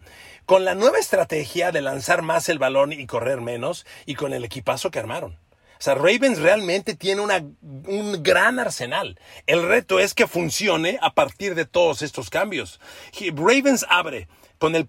con 0.46 0.64
la 0.64 0.74
nueva 0.74 0.98
estrategia 0.98 1.72
de 1.72 1.82
lanzar 1.82 2.22
más 2.22 2.48
el 2.48 2.58
balón 2.58 2.92
y 2.92 3.06
correr 3.06 3.40
menos 3.40 3.86
y 4.06 4.14
con 4.14 4.32
el 4.32 4.44
equipazo 4.44 4.90
que 4.90 4.98
armaron. 4.98 5.38
O 5.80 5.82
sea, 5.82 5.94
Ravens 5.94 6.38
realmente 6.38 6.94
tiene 6.94 7.22
un 7.22 8.22
gran 8.22 8.58
arsenal. 8.58 9.18
El 9.46 9.66
reto 9.66 9.98
es 9.98 10.12
que 10.12 10.26
funcione 10.26 10.98
a 11.00 11.14
partir 11.14 11.54
de 11.54 11.64
todos 11.64 12.02
estos 12.02 12.28
cambios. 12.28 12.80
Ravens 13.34 13.86
abre 13.88 14.28
con 14.60 14.76
el, 14.76 14.88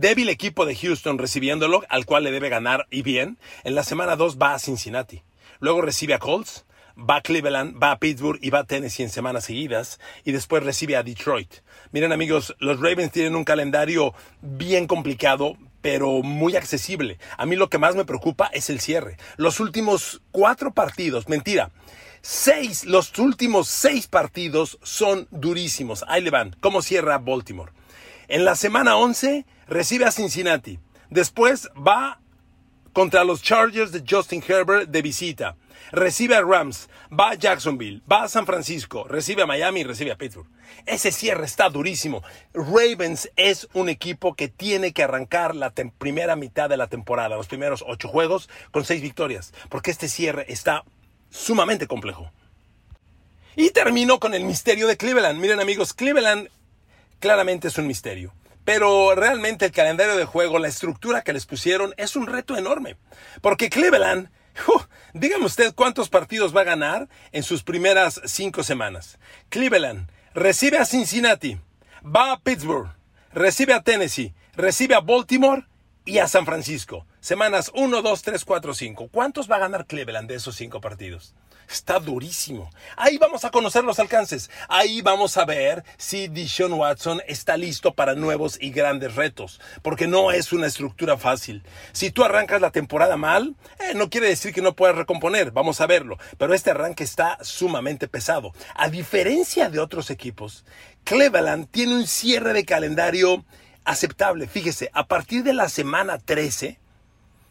débil 0.00 0.28
equipo 0.28 0.66
de 0.66 0.74
Houston 0.74 1.16
recibiéndolo, 1.16 1.84
al 1.88 2.06
cual 2.06 2.24
le 2.24 2.32
debe 2.32 2.48
ganar 2.48 2.88
y 2.90 3.02
bien, 3.02 3.38
en 3.62 3.76
la 3.76 3.84
semana 3.84 4.16
2 4.16 4.36
va 4.36 4.52
a 4.52 4.58
Cincinnati. 4.58 5.22
Luego 5.60 5.80
recibe 5.80 6.12
a 6.12 6.18
Colts, 6.18 6.64
va 6.98 7.16
a 7.16 7.22
Cleveland, 7.22 7.80
va 7.80 7.92
a 7.92 7.98
Pittsburgh 8.00 8.40
y 8.42 8.50
va 8.50 8.58
a 8.58 8.64
Tennessee 8.64 9.04
en 9.04 9.10
semanas 9.10 9.44
seguidas 9.44 10.00
y 10.24 10.32
después 10.32 10.64
recibe 10.64 10.96
a 10.96 11.04
Detroit. 11.04 11.54
Miren 11.92 12.12
amigos, 12.12 12.56
los 12.58 12.80
Ravens 12.80 13.12
tienen 13.12 13.36
un 13.36 13.44
calendario 13.44 14.12
bien 14.40 14.88
complicado, 14.88 15.56
pero 15.80 16.24
muy 16.24 16.56
accesible. 16.56 17.18
A 17.38 17.46
mí 17.46 17.54
lo 17.54 17.70
que 17.70 17.78
más 17.78 17.94
me 17.94 18.04
preocupa 18.04 18.50
es 18.52 18.70
el 18.70 18.80
cierre. 18.80 19.18
Los 19.36 19.60
últimos 19.60 20.20
cuatro 20.32 20.74
partidos, 20.74 21.28
mentira, 21.28 21.70
seis, 22.22 22.84
los 22.86 23.16
últimos 23.20 23.68
seis 23.68 24.08
partidos 24.08 24.80
son 24.82 25.28
durísimos. 25.30 26.04
Ahí 26.08 26.22
le 26.22 26.30
van. 26.30 26.56
¿Cómo 26.58 26.82
cierra 26.82 27.18
Baltimore? 27.18 27.70
En 28.32 28.46
la 28.46 28.56
semana 28.56 28.96
11 28.96 29.44
recibe 29.68 30.06
a 30.06 30.10
Cincinnati. 30.10 30.78
Después 31.10 31.68
va 31.76 32.18
contra 32.94 33.24
los 33.24 33.42
Chargers 33.42 33.92
de 33.92 34.02
Justin 34.08 34.42
Herbert 34.48 34.88
de 34.88 35.02
visita. 35.02 35.56
Recibe 35.90 36.34
a 36.34 36.40
Rams, 36.40 36.88
va 37.10 37.32
a 37.32 37.34
Jacksonville, 37.34 38.00
va 38.10 38.22
a 38.22 38.28
San 38.28 38.46
Francisco, 38.46 39.04
recibe 39.06 39.42
a 39.42 39.46
Miami 39.46 39.80
y 39.80 39.84
recibe 39.84 40.12
a 40.12 40.16
Pittsburgh. 40.16 40.48
Ese 40.86 41.12
cierre 41.12 41.44
está 41.44 41.68
durísimo. 41.68 42.22
Ravens 42.54 43.30
es 43.36 43.68
un 43.74 43.90
equipo 43.90 44.32
que 44.32 44.48
tiene 44.48 44.94
que 44.94 45.02
arrancar 45.02 45.54
la 45.54 45.74
primera 45.74 46.34
mitad 46.34 46.70
de 46.70 46.78
la 46.78 46.86
temporada, 46.86 47.36
los 47.36 47.48
primeros 47.48 47.84
ocho 47.86 48.08
juegos, 48.08 48.48
con 48.70 48.86
seis 48.86 49.02
victorias, 49.02 49.52
porque 49.68 49.90
este 49.90 50.08
cierre 50.08 50.46
está 50.48 50.84
sumamente 51.28 51.86
complejo. 51.86 52.32
Y 53.56 53.72
termino 53.72 54.20
con 54.20 54.32
el 54.32 54.44
misterio 54.44 54.86
de 54.86 54.96
Cleveland. 54.96 55.38
Miren 55.38 55.60
amigos, 55.60 55.92
Cleveland 55.92 56.48
claramente 57.22 57.68
es 57.68 57.78
un 57.78 57.86
misterio. 57.86 58.34
Pero 58.64 59.14
realmente 59.14 59.64
el 59.64 59.72
calendario 59.72 60.16
de 60.16 60.24
juego, 60.24 60.58
la 60.58 60.68
estructura 60.68 61.22
que 61.22 61.32
les 61.32 61.46
pusieron 61.46 61.94
es 61.96 62.16
un 62.16 62.26
reto 62.26 62.56
enorme. 62.56 62.96
Porque 63.40 63.70
Cleveland, 63.70 64.28
dígame 65.14 65.46
usted 65.46 65.72
cuántos 65.74 66.08
partidos 66.08 66.54
va 66.54 66.62
a 66.62 66.64
ganar 66.64 67.08
en 67.30 67.44
sus 67.44 67.62
primeras 67.62 68.20
cinco 68.26 68.62
semanas. 68.62 69.18
Cleveland 69.48 70.10
recibe 70.34 70.78
a 70.78 70.84
Cincinnati, 70.84 71.58
va 72.04 72.32
a 72.32 72.40
Pittsburgh, 72.40 72.90
recibe 73.32 73.72
a 73.72 73.82
Tennessee, 73.82 74.34
recibe 74.54 74.96
a 74.96 75.00
Baltimore 75.00 75.66
y 76.04 76.18
a 76.18 76.26
San 76.26 76.44
Francisco. 76.44 77.06
Semanas 77.20 77.70
1, 77.74 78.02
2, 78.02 78.22
3, 78.22 78.44
4, 78.44 78.74
5. 78.74 79.08
¿Cuántos 79.12 79.48
va 79.48 79.56
a 79.56 79.60
ganar 79.60 79.86
Cleveland 79.86 80.28
de 80.28 80.34
esos 80.34 80.56
cinco 80.56 80.80
partidos? 80.80 81.34
Está 81.72 81.98
durísimo. 81.98 82.70
Ahí 82.96 83.16
vamos 83.16 83.46
a 83.46 83.50
conocer 83.50 83.82
los 83.82 83.98
alcances. 83.98 84.50
Ahí 84.68 85.00
vamos 85.00 85.38
a 85.38 85.46
ver 85.46 85.82
si 85.96 86.28
Dishon 86.28 86.74
Watson 86.74 87.22
está 87.26 87.56
listo 87.56 87.94
para 87.94 88.14
nuevos 88.14 88.58
y 88.60 88.70
grandes 88.70 89.14
retos. 89.14 89.58
Porque 89.80 90.06
no 90.06 90.32
es 90.32 90.52
una 90.52 90.66
estructura 90.66 91.16
fácil. 91.16 91.62
Si 91.92 92.10
tú 92.10 92.24
arrancas 92.24 92.60
la 92.60 92.72
temporada 92.72 93.16
mal, 93.16 93.56
eh, 93.80 93.94
no 93.94 94.10
quiere 94.10 94.28
decir 94.28 94.52
que 94.52 94.60
no 94.60 94.76
puedas 94.76 94.96
recomponer. 94.96 95.50
Vamos 95.50 95.80
a 95.80 95.86
verlo. 95.86 96.18
Pero 96.36 96.52
este 96.52 96.70
arranque 96.70 97.04
está 97.04 97.38
sumamente 97.40 98.06
pesado. 98.06 98.52
A 98.74 98.90
diferencia 98.90 99.70
de 99.70 99.80
otros 99.80 100.10
equipos, 100.10 100.66
Cleveland 101.04 101.68
tiene 101.70 101.94
un 101.94 102.06
cierre 102.06 102.52
de 102.52 102.66
calendario 102.66 103.44
aceptable. 103.84 104.46
Fíjese, 104.46 104.90
a 104.92 105.06
partir 105.06 105.42
de 105.42 105.54
la 105.54 105.70
semana 105.70 106.18
13, 106.18 106.78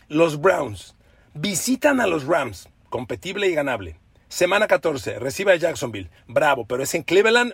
los 0.10 0.40
Browns 0.40 0.96
visitan 1.34 2.02
a 2.02 2.08
los 2.08 2.26
Rams, 2.26 2.70
competible 2.90 3.48
y 3.48 3.56
ganable. 3.56 3.98
Semana 4.32 4.66
14, 4.66 5.20
recibe 5.20 5.52
a 5.52 5.58
Jacksonville, 5.58 6.10
bravo, 6.26 6.66
pero 6.66 6.82
es 6.82 6.96
en 6.96 7.04
Cleveland 7.04 7.54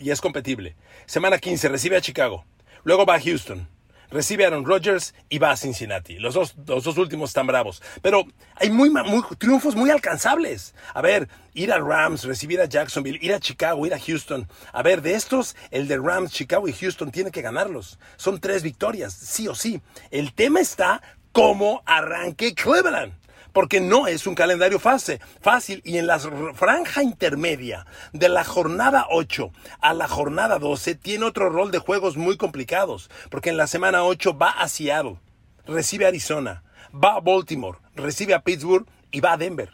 y 0.00 0.10
es 0.10 0.20
competible. 0.20 0.74
Semana 1.06 1.38
15, 1.38 1.68
recibe 1.68 1.96
a 1.96 2.00
Chicago. 2.00 2.44
Luego 2.82 3.06
va 3.06 3.14
a 3.14 3.20
Houston 3.20 3.68
recibe 4.10 4.44
a 4.44 4.48
Aaron 4.48 4.64
Rodgers 4.64 5.14
y 5.28 5.38
va 5.38 5.50
a 5.50 5.56
Cincinnati. 5.56 6.18
Los 6.18 6.34
dos, 6.34 6.54
los 6.66 6.84
dos 6.84 6.98
últimos 6.98 7.30
están 7.30 7.46
bravos. 7.46 7.82
Pero 8.02 8.24
hay 8.54 8.70
muy, 8.70 8.90
muy, 8.90 9.22
triunfos 9.38 9.76
muy 9.76 9.90
alcanzables. 9.90 10.74
A 10.94 11.00
ver, 11.00 11.28
ir 11.54 11.72
a 11.72 11.78
Rams, 11.78 12.24
recibir 12.24 12.60
a 12.60 12.66
Jacksonville, 12.66 13.18
ir 13.20 13.32
a 13.32 13.40
Chicago, 13.40 13.86
ir 13.86 13.94
a 13.94 14.00
Houston. 14.00 14.48
A 14.72 14.82
ver, 14.82 15.02
de 15.02 15.14
estos, 15.14 15.56
el 15.70 15.86
de 15.86 15.98
Rams, 15.98 16.32
Chicago 16.32 16.68
y 16.68 16.72
Houston 16.72 17.10
tiene 17.10 17.30
que 17.30 17.42
ganarlos. 17.42 17.98
Son 18.16 18.40
tres 18.40 18.62
victorias, 18.62 19.12
sí 19.12 19.48
o 19.48 19.54
sí. 19.54 19.80
El 20.10 20.34
tema 20.34 20.60
está 20.60 21.02
cómo 21.32 21.82
arranque 21.84 22.54
Cleveland 22.54 23.12
porque 23.56 23.80
no 23.80 24.06
es 24.06 24.26
un 24.26 24.34
calendario 24.34 24.78
fácil, 24.78 25.80
y 25.82 25.96
en 25.96 26.06
la 26.06 26.18
franja 26.18 27.02
intermedia 27.02 27.86
de 28.12 28.28
la 28.28 28.44
jornada 28.44 29.06
8 29.08 29.50
a 29.80 29.94
la 29.94 30.08
jornada 30.08 30.58
12 30.58 30.94
tiene 30.96 31.24
otro 31.24 31.48
rol 31.48 31.70
de 31.70 31.78
juegos 31.78 32.18
muy 32.18 32.36
complicados, 32.36 33.08
porque 33.30 33.48
en 33.48 33.56
la 33.56 33.66
semana 33.66 34.04
8 34.04 34.36
va 34.36 34.50
a 34.50 34.68
Seattle, 34.68 35.16
recibe 35.64 36.04
a 36.04 36.08
Arizona, 36.08 36.64
va 36.92 37.14
a 37.14 37.20
Baltimore, 37.20 37.78
recibe 37.94 38.34
a 38.34 38.40
Pittsburgh 38.40 38.86
y 39.10 39.20
va 39.20 39.32
a 39.32 39.36
Denver. 39.38 39.72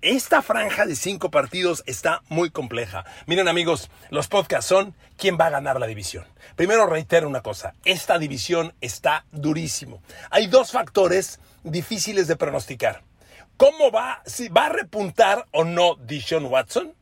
Esta 0.00 0.40
franja 0.40 0.86
de 0.86 0.94
cinco 0.94 1.28
partidos 1.28 1.82
está 1.86 2.22
muy 2.28 2.50
compleja. 2.50 3.04
Miren 3.26 3.48
amigos, 3.48 3.90
los 4.10 4.28
podcasts 4.28 4.68
son 4.68 4.94
quién 5.16 5.36
va 5.36 5.46
a 5.46 5.50
ganar 5.50 5.80
la 5.80 5.88
división. 5.88 6.24
Primero 6.54 6.86
reitero 6.86 7.26
una 7.26 7.42
cosa, 7.42 7.74
esta 7.84 8.16
división 8.20 8.74
está 8.80 9.24
durísimo. 9.32 10.00
Hay 10.30 10.46
dos 10.46 10.70
factores 10.70 11.40
difíciles 11.64 12.28
de 12.28 12.36
pronosticar. 12.36 13.07
¿Cómo 13.58 13.90
va, 13.90 14.22
si 14.24 14.46
va 14.46 14.66
a 14.66 14.68
repuntar 14.68 15.44
o 15.50 15.64
no 15.64 15.96
Dishon 15.96 16.46
Watson? 16.46 16.94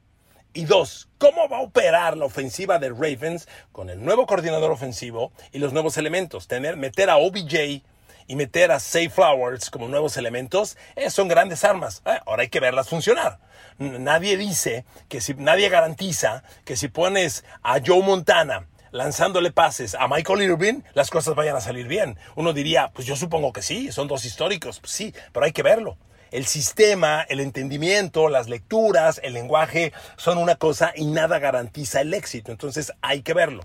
Y 0.55 0.65
dos, 0.65 1.07
¿cómo 1.19 1.51
va 1.51 1.59
a 1.59 1.61
operar 1.61 2.17
la 2.17 2.25
ofensiva 2.25 2.79
de 2.79 2.89
Ravens 2.89 3.47
con 3.73 3.91
el 3.91 4.03
nuevo 4.03 4.27
coordinador 4.27 4.71
ofensivo 4.71 5.33
y 5.53 5.59
los 5.59 5.75
nuevos 5.75 5.99
elementos? 5.99 6.49
Tener, 6.49 6.79
meter 6.79 7.11
a 7.11 7.19
OBJ 7.19 7.83
y 8.27 8.37
meter 8.37 8.73
a 8.73 8.81
Safe 8.81 9.11
Flowers 9.11 9.69
como 9.69 9.87
nuevos 9.89 10.17
elementos 10.17 10.79
eh, 10.95 11.11
son 11.11 11.29
grandes 11.29 11.63
armas. 11.63 12.01
Eh, 12.07 12.19
ahora 12.25 12.41
hay 12.41 12.49
que 12.49 12.61
verlas 12.61 12.89
funcionar. 12.89 13.39
Nadie 13.79 14.39
dice 14.39 14.87
que 15.11 15.21
si, 15.21 15.35
nadie 15.35 15.69
garantiza 15.69 16.43
que 16.65 16.77
si 16.77 16.89
pones 16.89 17.45
a 17.63 17.81
Joe 17.85 18.03
Montana 18.03 18.67
lanzándole 18.93 19.51
pases 19.51 19.95
a 19.95 20.09
Michael 20.09 20.41
Irvin, 20.41 20.85
las 20.95 21.11
cosas 21.11 21.35
vayan 21.35 21.57
a 21.57 21.61
salir 21.61 21.87
bien. 21.87 22.19
Uno 22.35 22.55
diría, 22.55 22.93
pues 22.95 23.07
yo 23.07 23.15
supongo 23.15 23.53
que 23.53 23.61
sí, 23.61 23.93
son 23.93 24.09
dos 24.09 24.25
históricos, 24.25 24.81
pues 24.81 24.93
sí, 24.93 25.15
pero 25.35 25.45
hay 25.45 25.53
que 25.53 25.63
verlo. 25.63 25.99
El 26.31 26.47
sistema, 26.47 27.23
el 27.23 27.41
entendimiento, 27.41 28.29
las 28.29 28.49
lecturas, 28.49 29.21
el 29.23 29.35
lenguaje 29.35 29.93
son 30.17 30.39
una 30.39 30.57
cosa 30.57 30.93
y 30.95 31.07
nada 31.07 31.39
garantiza 31.39 32.01
el 32.01 32.15
éxito. 32.15 32.53
Entonces 32.53 32.93
hay 33.01 33.23
que 33.23 33.35
verlo. 33.35 33.63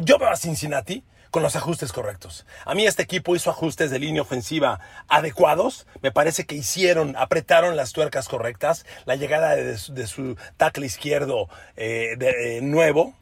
Yo 0.00 0.18
veo 0.18 0.30
a 0.30 0.36
Cincinnati 0.36 1.04
con 1.30 1.42
los 1.42 1.56
ajustes 1.56 1.92
correctos. 1.92 2.46
A 2.64 2.74
mí 2.74 2.86
este 2.86 3.02
equipo 3.02 3.36
hizo 3.36 3.50
ajustes 3.50 3.90
de 3.90 3.98
línea 3.98 4.22
ofensiva 4.22 4.80
adecuados. 5.08 5.86
Me 6.02 6.12
parece 6.12 6.44
que 6.44 6.56
hicieron, 6.56 7.16
apretaron 7.16 7.76
las 7.76 7.92
tuercas 7.92 8.28
correctas. 8.28 8.84
La 9.04 9.16
llegada 9.16 9.54
de, 9.54 9.76
su 9.78 10.36
tackle 10.56 10.86
izquierdo 10.86 11.48
eh, 11.76 12.16
de, 12.18 12.58
eh, 12.58 12.60
nuevo, 12.62 13.14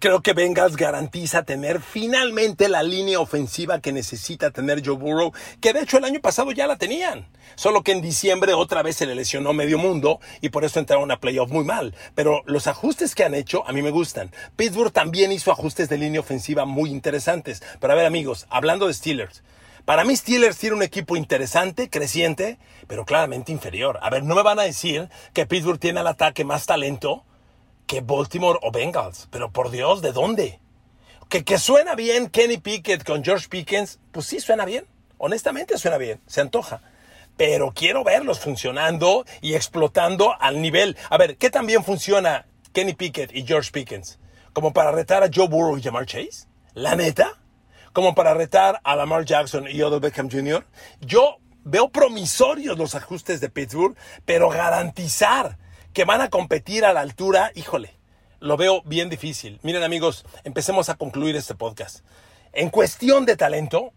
Creo 0.00 0.22
que 0.22 0.32
Bengals 0.32 0.78
garantiza 0.78 1.42
tener 1.42 1.82
finalmente 1.82 2.70
la 2.70 2.82
línea 2.82 3.20
ofensiva 3.20 3.82
que 3.82 3.92
necesita 3.92 4.50
tener 4.50 4.80
Joe 4.82 4.96
Burrow, 4.96 5.34
que 5.60 5.74
de 5.74 5.82
hecho 5.82 5.98
el 5.98 6.04
año 6.04 6.22
pasado 6.22 6.52
ya 6.52 6.66
la 6.66 6.78
tenían. 6.78 7.28
Solo 7.54 7.82
que 7.82 7.92
en 7.92 8.00
diciembre 8.00 8.54
otra 8.54 8.82
vez 8.82 8.96
se 8.96 9.04
le 9.04 9.14
lesionó 9.14 9.52
medio 9.52 9.76
mundo 9.76 10.18
y 10.40 10.48
por 10.48 10.64
eso 10.64 10.78
entraron 10.78 11.10
a 11.10 11.20
playoff 11.20 11.50
muy 11.50 11.64
mal. 11.64 11.94
Pero 12.14 12.42
los 12.46 12.66
ajustes 12.66 13.14
que 13.14 13.24
han 13.24 13.34
hecho 13.34 13.62
a 13.68 13.74
mí 13.74 13.82
me 13.82 13.90
gustan. 13.90 14.32
Pittsburgh 14.56 14.90
también 14.90 15.32
hizo 15.32 15.52
ajustes 15.52 15.90
de 15.90 15.98
línea 15.98 16.20
ofensiva 16.20 16.64
muy 16.64 16.88
interesantes. 16.88 17.62
Pero 17.78 17.92
a 17.92 17.96
ver 17.96 18.06
amigos, 18.06 18.46
hablando 18.48 18.86
de 18.86 18.94
Steelers. 18.94 19.42
Para 19.84 20.04
mí 20.04 20.16
Steelers 20.16 20.56
tiene 20.56 20.76
un 20.76 20.82
equipo 20.82 21.14
interesante, 21.14 21.90
creciente, 21.90 22.58
pero 22.86 23.04
claramente 23.04 23.52
inferior. 23.52 23.98
A 24.00 24.08
ver, 24.08 24.22
no 24.22 24.34
me 24.34 24.42
van 24.42 24.60
a 24.60 24.62
decir 24.62 25.10
que 25.34 25.44
Pittsburgh 25.44 25.78
tiene 25.78 26.00
al 26.00 26.06
ataque 26.06 26.46
más 26.46 26.64
talento 26.64 27.26
que 27.90 28.02
Baltimore 28.02 28.56
o 28.62 28.70
Bengals. 28.70 29.26
Pero 29.32 29.50
por 29.50 29.72
Dios, 29.72 30.00
¿de 30.00 30.12
dónde? 30.12 30.60
Que, 31.28 31.42
que 31.42 31.58
suena 31.58 31.96
bien 31.96 32.28
Kenny 32.28 32.58
Pickett 32.58 33.02
con 33.02 33.24
George 33.24 33.48
Pickens, 33.48 33.98
pues 34.12 34.26
sí 34.26 34.38
suena 34.38 34.64
bien. 34.64 34.86
Honestamente 35.18 35.76
suena 35.76 35.98
bien, 35.98 36.20
se 36.28 36.40
antoja. 36.40 36.82
Pero 37.36 37.72
quiero 37.74 38.04
verlos 38.04 38.38
funcionando 38.38 39.24
y 39.40 39.54
explotando 39.54 40.40
al 40.40 40.62
nivel. 40.62 40.96
A 41.08 41.18
ver, 41.18 41.36
¿qué 41.36 41.50
tan 41.50 41.66
bien 41.66 41.82
funciona 41.82 42.46
Kenny 42.72 42.92
Pickett 42.92 43.34
y 43.34 43.44
George 43.44 43.72
Pickens? 43.72 44.20
¿Como 44.52 44.72
para 44.72 44.92
retar 44.92 45.24
a 45.24 45.30
Joe 45.34 45.48
Burrow 45.48 45.76
y 45.76 45.82
Jamar 45.82 46.06
Chase? 46.06 46.46
¿La 46.74 46.94
neta? 46.94 47.40
¿Como 47.92 48.14
para 48.14 48.34
retar 48.34 48.80
a 48.84 48.94
Lamar 48.94 49.24
Jackson 49.24 49.66
y 49.68 49.82
Odell 49.82 49.98
Beckham 49.98 50.30
Jr.? 50.30 50.64
Yo 51.00 51.38
veo 51.64 51.88
promisorios 51.88 52.78
los 52.78 52.94
ajustes 52.94 53.40
de 53.40 53.50
Pittsburgh, 53.50 53.96
pero 54.24 54.48
garantizar 54.48 55.58
que 55.92 56.04
van 56.04 56.20
a 56.20 56.30
competir 56.30 56.84
a 56.84 56.92
la 56.92 57.00
altura, 57.00 57.50
híjole, 57.54 57.96
lo 58.38 58.56
veo 58.56 58.82
bien 58.82 59.10
difícil. 59.10 59.58
Miren 59.62 59.82
amigos, 59.82 60.24
empecemos 60.44 60.88
a 60.88 60.94
concluir 60.94 61.36
este 61.36 61.54
podcast. 61.54 62.04
En 62.52 62.70
cuestión 62.70 63.26
de 63.26 63.36
talento, 63.36 63.92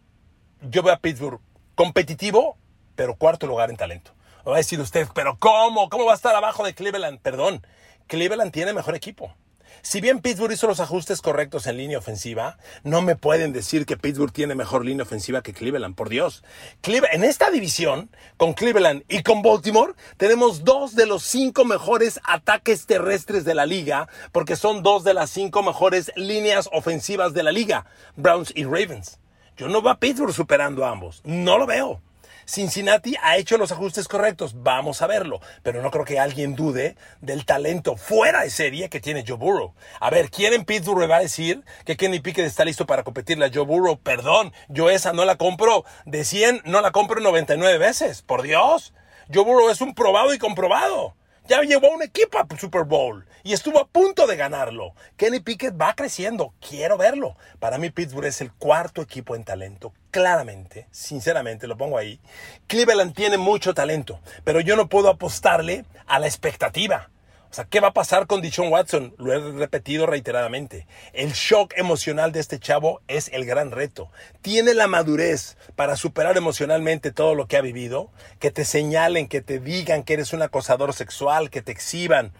yo 0.61 0.83
veo 0.83 0.93
a 0.93 0.99
Pittsburgh 0.99 1.39
competitivo, 1.75 2.57
pero 2.95 3.15
cuarto 3.15 3.47
lugar 3.47 3.69
en 3.69 3.77
talento. 3.77 4.13
Va 4.47 4.55
a 4.55 4.57
decir 4.57 4.79
usted, 4.79 5.07
pero 5.13 5.37
¿cómo? 5.39 5.89
¿Cómo 5.89 6.05
va 6.05 6.11
a 6.11 6.15
estar 6.15 6.35
abajo 6.35 6.63
de 6.65 6.73
Cleveland? 6.73 7.19
Perdón, 7.19 7.65
Cleveland 8.07 8.51
tiene 8.51 8.73
mejor 8.73 8.95
equipo. 8.95 9.33
Si 9.81 10.01
bien 10.01 10.19
Pittsburgh 10.19 10.53
hizo 10.53 10.67
los 10.67 10.79
ajustes 10.79 11.21
correctos 11.21 11.67
en 11.67 11.77
línea 11.77 11.97
ofensiva, 11.97 12.57
no 12.83 13.01
me 13.01 13.15
pueden 13.15 13.53
decir 13.53 13.85
que 13.85 13.97
Pittsburgh 13.97 14.31
tiene 14.31 14.55
mejor 14.55 14.85
línea 14.85 15.03
ofensiva 15.03 15.41
que 15.41 15.53
Cleveland, 15.53 15.95
por 15.95 16.09
Dios. 16.09 16.43
en 16.83 17.23
esta 17.23 17.49
división, 17.51 18.09
con 18.37 18.53
Cleveland 18.53 19.03
y 19.09 19.23
con 19.23 19.41
Baltimore, 19.41 19.93
tenemos 20.17 20.63
dos 20.63 20.95
de 20.95 21.05
los 21.05 21.23
cinco 21.23 21.65
mejores 21.65 22.19
ataques 22.23 22.85
terrestres 22.85 23.45
de 23.45 23.55
la 23.55 23.65
liga, 23.65 24.07
porque 24.31 24.55
son 24.55 24.83
dos 24.83 25.03
de 25.03 25.13
las 25.13 25.29
cinco 25.29 25.63
mejores 25.63 26.11
líneas 26.15 26.69
ofensivas 26.71 27.33
de 27.33 27.43
la 27.43 27.51
liga, 27.51 27.85
Browns 28.15 28.53
y 28.55 28.63
Ravens. 28.65 29.19
Yo 29.57 29.67
no 29.67 29.81
veo 29.81 29.91
a 29.91 29.99
Pittsburgh 29.99 30.33
superando 30.33 30.85
a 30.85 30.89
ambos, 30.91 31.21
no 31.25 31.57
lo 31.57 31.65
veo. 31.65 32.01
Cincinnati 32.45 33.15
ha 33.21 33.37
hecho 33.37 33.57
los 33.57 33.71
ajustes 33.71 34.07
correctos, 34.07 34.63
vamos 34.63 35.01
a 35.01 35.07
verlo, 35.07 35.39
pero 35.61 35.81
no 35.81 35.91
creo 35.91 36.05
que 36.05 36.19
alguien 36.19 36.55
dude 36.55 36.95
del 37.21 37.45
talento 37.45 37.95
fuera 37.95 38.41
de 38.41 38.49
serie 38.49 38.89
que 38.89 38.99
tiene 38.99 39.23
Joe 39.27 39.37
Burrow. 39.37 39.73
A 39.99 40.09
ver, 40.09 40.29
¿quién 40.29 40.53
en 40.53 40.65
Pittsburgh 40.65 41.09
va 41.09 41.17
a 41.17 41.21
decir 41.21 41.63
que 41.85 41.97
Kenny 41.97 42.19
Pickett 42.19 42.45
está 42.45 42.65
listo 42.65 42.85
para 42.85 43.03
competirle 43.03 43.45
a 43.45 43.51
Joe 43.53 43.65
Burrow? 43.65 43.99
Perdón, 43.99 44.53
yo 44.67 44.89
esa 44.89 45.13
no 45.13 45.25
la 45.25 45.37
compro 45.37 45.85
de 46.05 46.25
100, 46.25 46.63
no 46.65 46.81
la 46.81 46.91
compro 46.91 47.21
99 47.21 47.77
veces, 47.77 48.21
por 48.21 48.41
Dios. 48.41 48.93
Joe 49.33 49.43
Burrow 49.43 49.69
es 49.69 49.81
un 49.81 49.95
probado 49.95 50.33
y 50.33 50.37
comprobado. 50.37 51.15
Ya 51.47 51.61
llevó 51.61 51.89
un 51.91 52.01
equipo 52.01 52.37
a 52.37 52.47
Super 52.57 52.83
Bowl 52.83 53.25
y 53.43 53.53
estuvo 53.53 53.79
a 53.79 53.87
punto 53.87 54.25
de 54.25 54.37
ganarlo. 54.37 54.93
Kenny 55.17 55.41
Pickett 55.41 55.79
va 55.79 55.93
creciendo. 55.93 56.53
Quiero 56.67 56.97
verlo. 56.97 57.35
Para 57.59 57.77
mí 57.77 57.89
Pittsburgh 57.89 58.27
es 58.27 58.41
el 58.41 58.51
cuarto 58.53 59.01
equipo 59.01 59.35
en 59.35 59.43
talento. 59.43 59.93
Claramente, 60.11 60.87
sinceramente, 60.91 61.67
lo 61.67 61.77
pongo 61.77 61.97
ahí. 61.97 62.19
Cleveland 62.67 63.13
tiene 63.13 63.37
mucho 63.37 63.73
talento, 63.73 64.19
pero 64.43 64.61
yo 64.61 64.75
no 64.75 64.87
puedo 64.87 65.09
apostarle 65.09 65.85
a 66.07 66.19
la 66.19 66.27
expectativa. 66.27 67.09
O 67.51 67.55
sea, 67.55 67.65
¿qué 67.65 67.81
va 67.81 67.89
a 67.89 67.93
pasar 67.93 68.25
con 68.25 68.41
Dichon 68.41 68.71
Watson? 68.71 69.13
Lo 69.19 69.31
he 69.31 69.51
repetido 69.51 70.07
reiteradamente. 70.07 70.87
El 71.11 71.33
shock 71.33 71.73
emocional 71.77 72.31
de 72.31 72.39
este 72.39 72.57
chavo 72.57 73.01
es 73.07 73.27
el 73.27 73.45
gran 73.45 73.69
reto. 73.69 74.09
Tiene 74.41 74.73
la 74.73 74.87
madurez 74.87 75.55
para 75.75 75.95
superar 75.95 76.35
emocionalmente 76.35 77.11
todo 77.11 77.35
lo 77.35 77.47
que 77.47 77.57
ha 77.57 77.61
vivido, 77.61 78.09
que 78.39 78.49
te 78.49 78.65
señalen, 78.65 79.27
que 79.27 79.41
te 79.41 79.59
digan 79.59 80.01
que 80.01 80.13
eres 80.13 80.33
un 80.33 80.41
acosador 80.41 80.93
sexual, 80.93 81.51
que 81.51 81.61
te 81.61 81.71
exhiban 81.71 82.33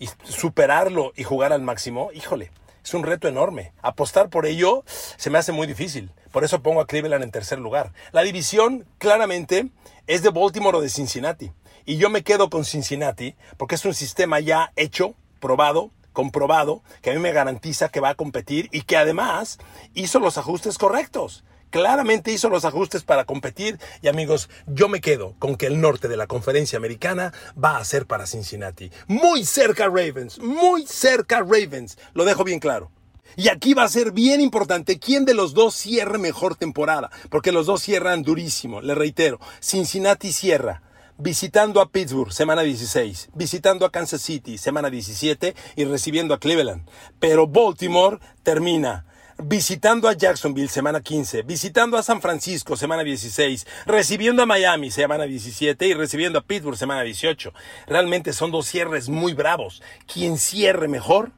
y 0.00 0.08
superarlo 0.24 1.12
y 1.14 1.22
jugar 1.22 1.52
al 1.52 1.62
máximo. 1.62 2.10
Híjole, 2.12 2.50
es 2.82 2.94
un 2.94 3.04
reto 3.04 3.28
enorme. 3.28 3.72
Apostar 3.82 4.30
por 4.30 4.46
ello 4.46 4.82
se 4.86 5.30
me 5.30 5.38
hace 5.38 5.52
muy 5.52 5.68
difícil. 5.68 6.10
Por 6.32 6.42
eso 6.42 6.62
pongo 6.62 6.80
a 6.80 6.86
Cleveland 6.86 7.22
en 7.22 7.30
tercer 7.30 7.60
lugar. 7.60 7.92
La 8.10 8.22
división 8.22 8.86
claramente 8.98 9.68
es 10.08 10.22
de 10.22 10.30
Baltimore 10.30 10.78
o 10.78 10.80
de 10.80 10.88
Cincinnati. 10.88 11.52
Y 11.84 11.98
yo 11.98 12.10
me 12.10 12.24
quedo 12.24 12.50
con 12.50 12.64
Cincinnati 12.64 13.36
porque 13.58 13.74
es 13.76 13.84
un 13.84 13.94
sistema 13.94 14.40
ya 14.40 14.72
hecho, 14.74 15.14
probado, 15.38 15.90
comprobado, 16.12 16.82
que 17.02 17.10
a 17.10 17.14
mí 17.14 17.20
me 17.20 17.32
garantiza 17.32 17.90
que 17.90 18.00
va 18.00 18.10
a 18.10 18.14
competir 18.14 18.68
y 18.72 18.82
que 18.82 18.96
además 18.96 19.58
hizo 19.94 20.18
los 20.18 20.38
ajustes 20.38 20.78
correctos. 20.78 21.44
Claramente 21.70 22.32
hizo 22.32 22.48
los 22.48 22.64
ajustes 22.64 23.04
para 23.04 23.24
competir 23.24 23.78
y 24.02 24.08
amigos, 24.08 24.50
yo 24.66 24.88
me 24.88 25.00
quedo 25.00 25.34
con 25.38 25.56
que 25.56 25.66
el 25.66 25.80
norte 25.80 26.08
de 26.08 26.16
la 26.16 26.26
conferencia 26.26 26.76
americana 26.76 27.32
va 27.62 27.76
a 27.76 27.84
ser 27.84 28.06
para 28.06 28.26
Cincinnati. 28.26 28.90
Muy 29.06 29.44
cerca 29.44 29.86
Ravens, 29.86 30.40
muy 30.40 30.84
cerca 30.86 31.40
Ravens, 31.40 31.96
lo 32.12 32.24
dejo 32.24 32.42
bien 32.42 32.58
claro. 32.58 32.90
Y 33.36 33.48
aquí 33.48 33.74
va 33.74 33.84
a 33.84 33.88
ser 33.88 34.10
bien 34.10 34.40
importante 34.40 34.98
quién 34.98 35.24
de 35.24 35.34
los 35.34 35.54
dos 35.54 35.74
cierre 35.74 36.18
mejor 36.18 36.56
temporada, 36.56 37.10
porque 37.30 37.52
los 37.52 37.66
dos 37.66 37.82
cierran 37.82 38.22
durísimo, 38.22 38.80
le 38.80 38.96
reitero, 38.96 39.38
Cincinnati 39.60 40.32
cierra 40.32 40.82
visitando 41.20 41.82
a 41.82 41.90
Pittsburgh, 41.90 42.32
semana 42.32 42.62
16, 42.62 43.30
visitando 43.34 43.84
a 43.84 43.92
Kansas 43.92 44.22
City, 44.22 44.56
semana 44.56 44.88
17 44.88 45.54
y 45.76 45.84
recibiendo 45.84 46.32
a 46.32 46.40
Cleveland. 46.40 46.88
Pero 47.18 47.46
Baltimore 47.46 48.18
termina 48.42 49.04
visitando 49.42 50.08
a 50.08 50.12
Jacksonville, 50.12 50.68
semana 50.68 51.00
15, 51.00 51.42
visitando 51.42 51.96
a 51.96 52.02
San 52.02 52.20
Francisco, 52.20 52.76
semana 52.76 53.02
16, 53.02 53.66
recibiendo 53.86 54.42
a 54.42 54.46
Miami, 54.46 54.90
semana 54.90 55.24
17 55.24 55.86
y 55.86 55.94
recibiendo 55.94 56.38
a 56.38 56.42
Pittsburgh, 56.42 56.76
semana 56.76 57.02
18. 57.02 57.52
Realmente 57.86 58.32
son 58.32 58.50
dos 58.50 58.66
cierres 58.66 59.08
muy 59.08 59.34
bravos. 59.34 59.82
Quien 60.06 60.38
cierre 60.38 60.88
mejor 60.88 61.32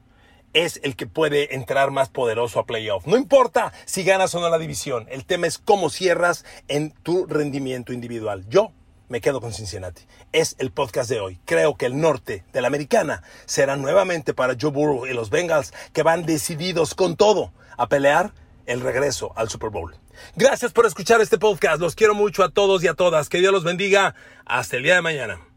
es 0.53 0.81
el 0.83 0.97
que 0.97 1.07
puede 1.07 1.55
entrar 1.55 1.91
más 1.91 2.09
poderoso 2.09 2.61
a 2.61 2.67
playoff. 2.67 3.07
No 3.07 3.17
importa 3.17 3.73
si 3.85 4.05
ganas 4.05 4.35
o 4.35 4.41
no 4.41 4.49
la 4.49 4.59
división, 4.59 5.07
el 5.11 5.25
tema 5.25 5.47
es 5.47 5.59
cómo 5.59 5.91
cierras 5.91 6.45
en 6.69 6.91
tu 6.91 7.27
rendimiento 7.27 7.93
individual. 7.93 8.45
Yo 8.49 8.73
me 9.13 9.21
quedo 9.21 9.43
con 9.43 9.53
Cincinnati. 9.53 10.03
Es 10.33 10.57
el 10.59 10.71
podcast 10.71 11.11
de 11.11 11.21
hoy. 11.21 11.39
Creo 11.45 11.77
que 11.77 11.85
el 11.85 12.01
norte 12.01 12.45
de 12.55 12.63
la 12.63 12.69
americana 12.69 13.23
será 13.45 13.77
nuevamente 13.77 14.33
para 14.33 14.57
Joe 14.59 14.71
Burrow 14.71 15.07
y 15.07 15.13
los 15.13 15.29
Bengals 15.29 15.75
que 15.93 16.03
van 16.03 16.25
decididos 16.25 16.95
con 16.95 17.17
todo 17.17 17.53
a 17.77 17.89
pelear 17.89 18.33
el 18.65 18.81
regreso 18.81 19.35
al 19.37 19.51
Super 19.51 19.69
Bowl. 19.69 19.95
Gracias 20.35 20.73
por 20.73 20.87
escuchar 20.87 21.21
este 21.21 21.37
podcast. 21.37 21.79
Los 21.79 21.95
quiero 21.95 22.15
mucho 22.15 22.43
a 22.43 22.49
todos 22.49 22.83
y 22.85 22.89
a 22.89 22.95
todas. 22.95 23.29
Que 23.29 23.41
Dios 23.41 23.53
los 23.53 23.65
bendiga. 23.65 24.15
Hasta 24.47 24.79
el 24.79 24.83
día 24.83 24.95
de 24.95 25.03
mañana. 25.03 25.52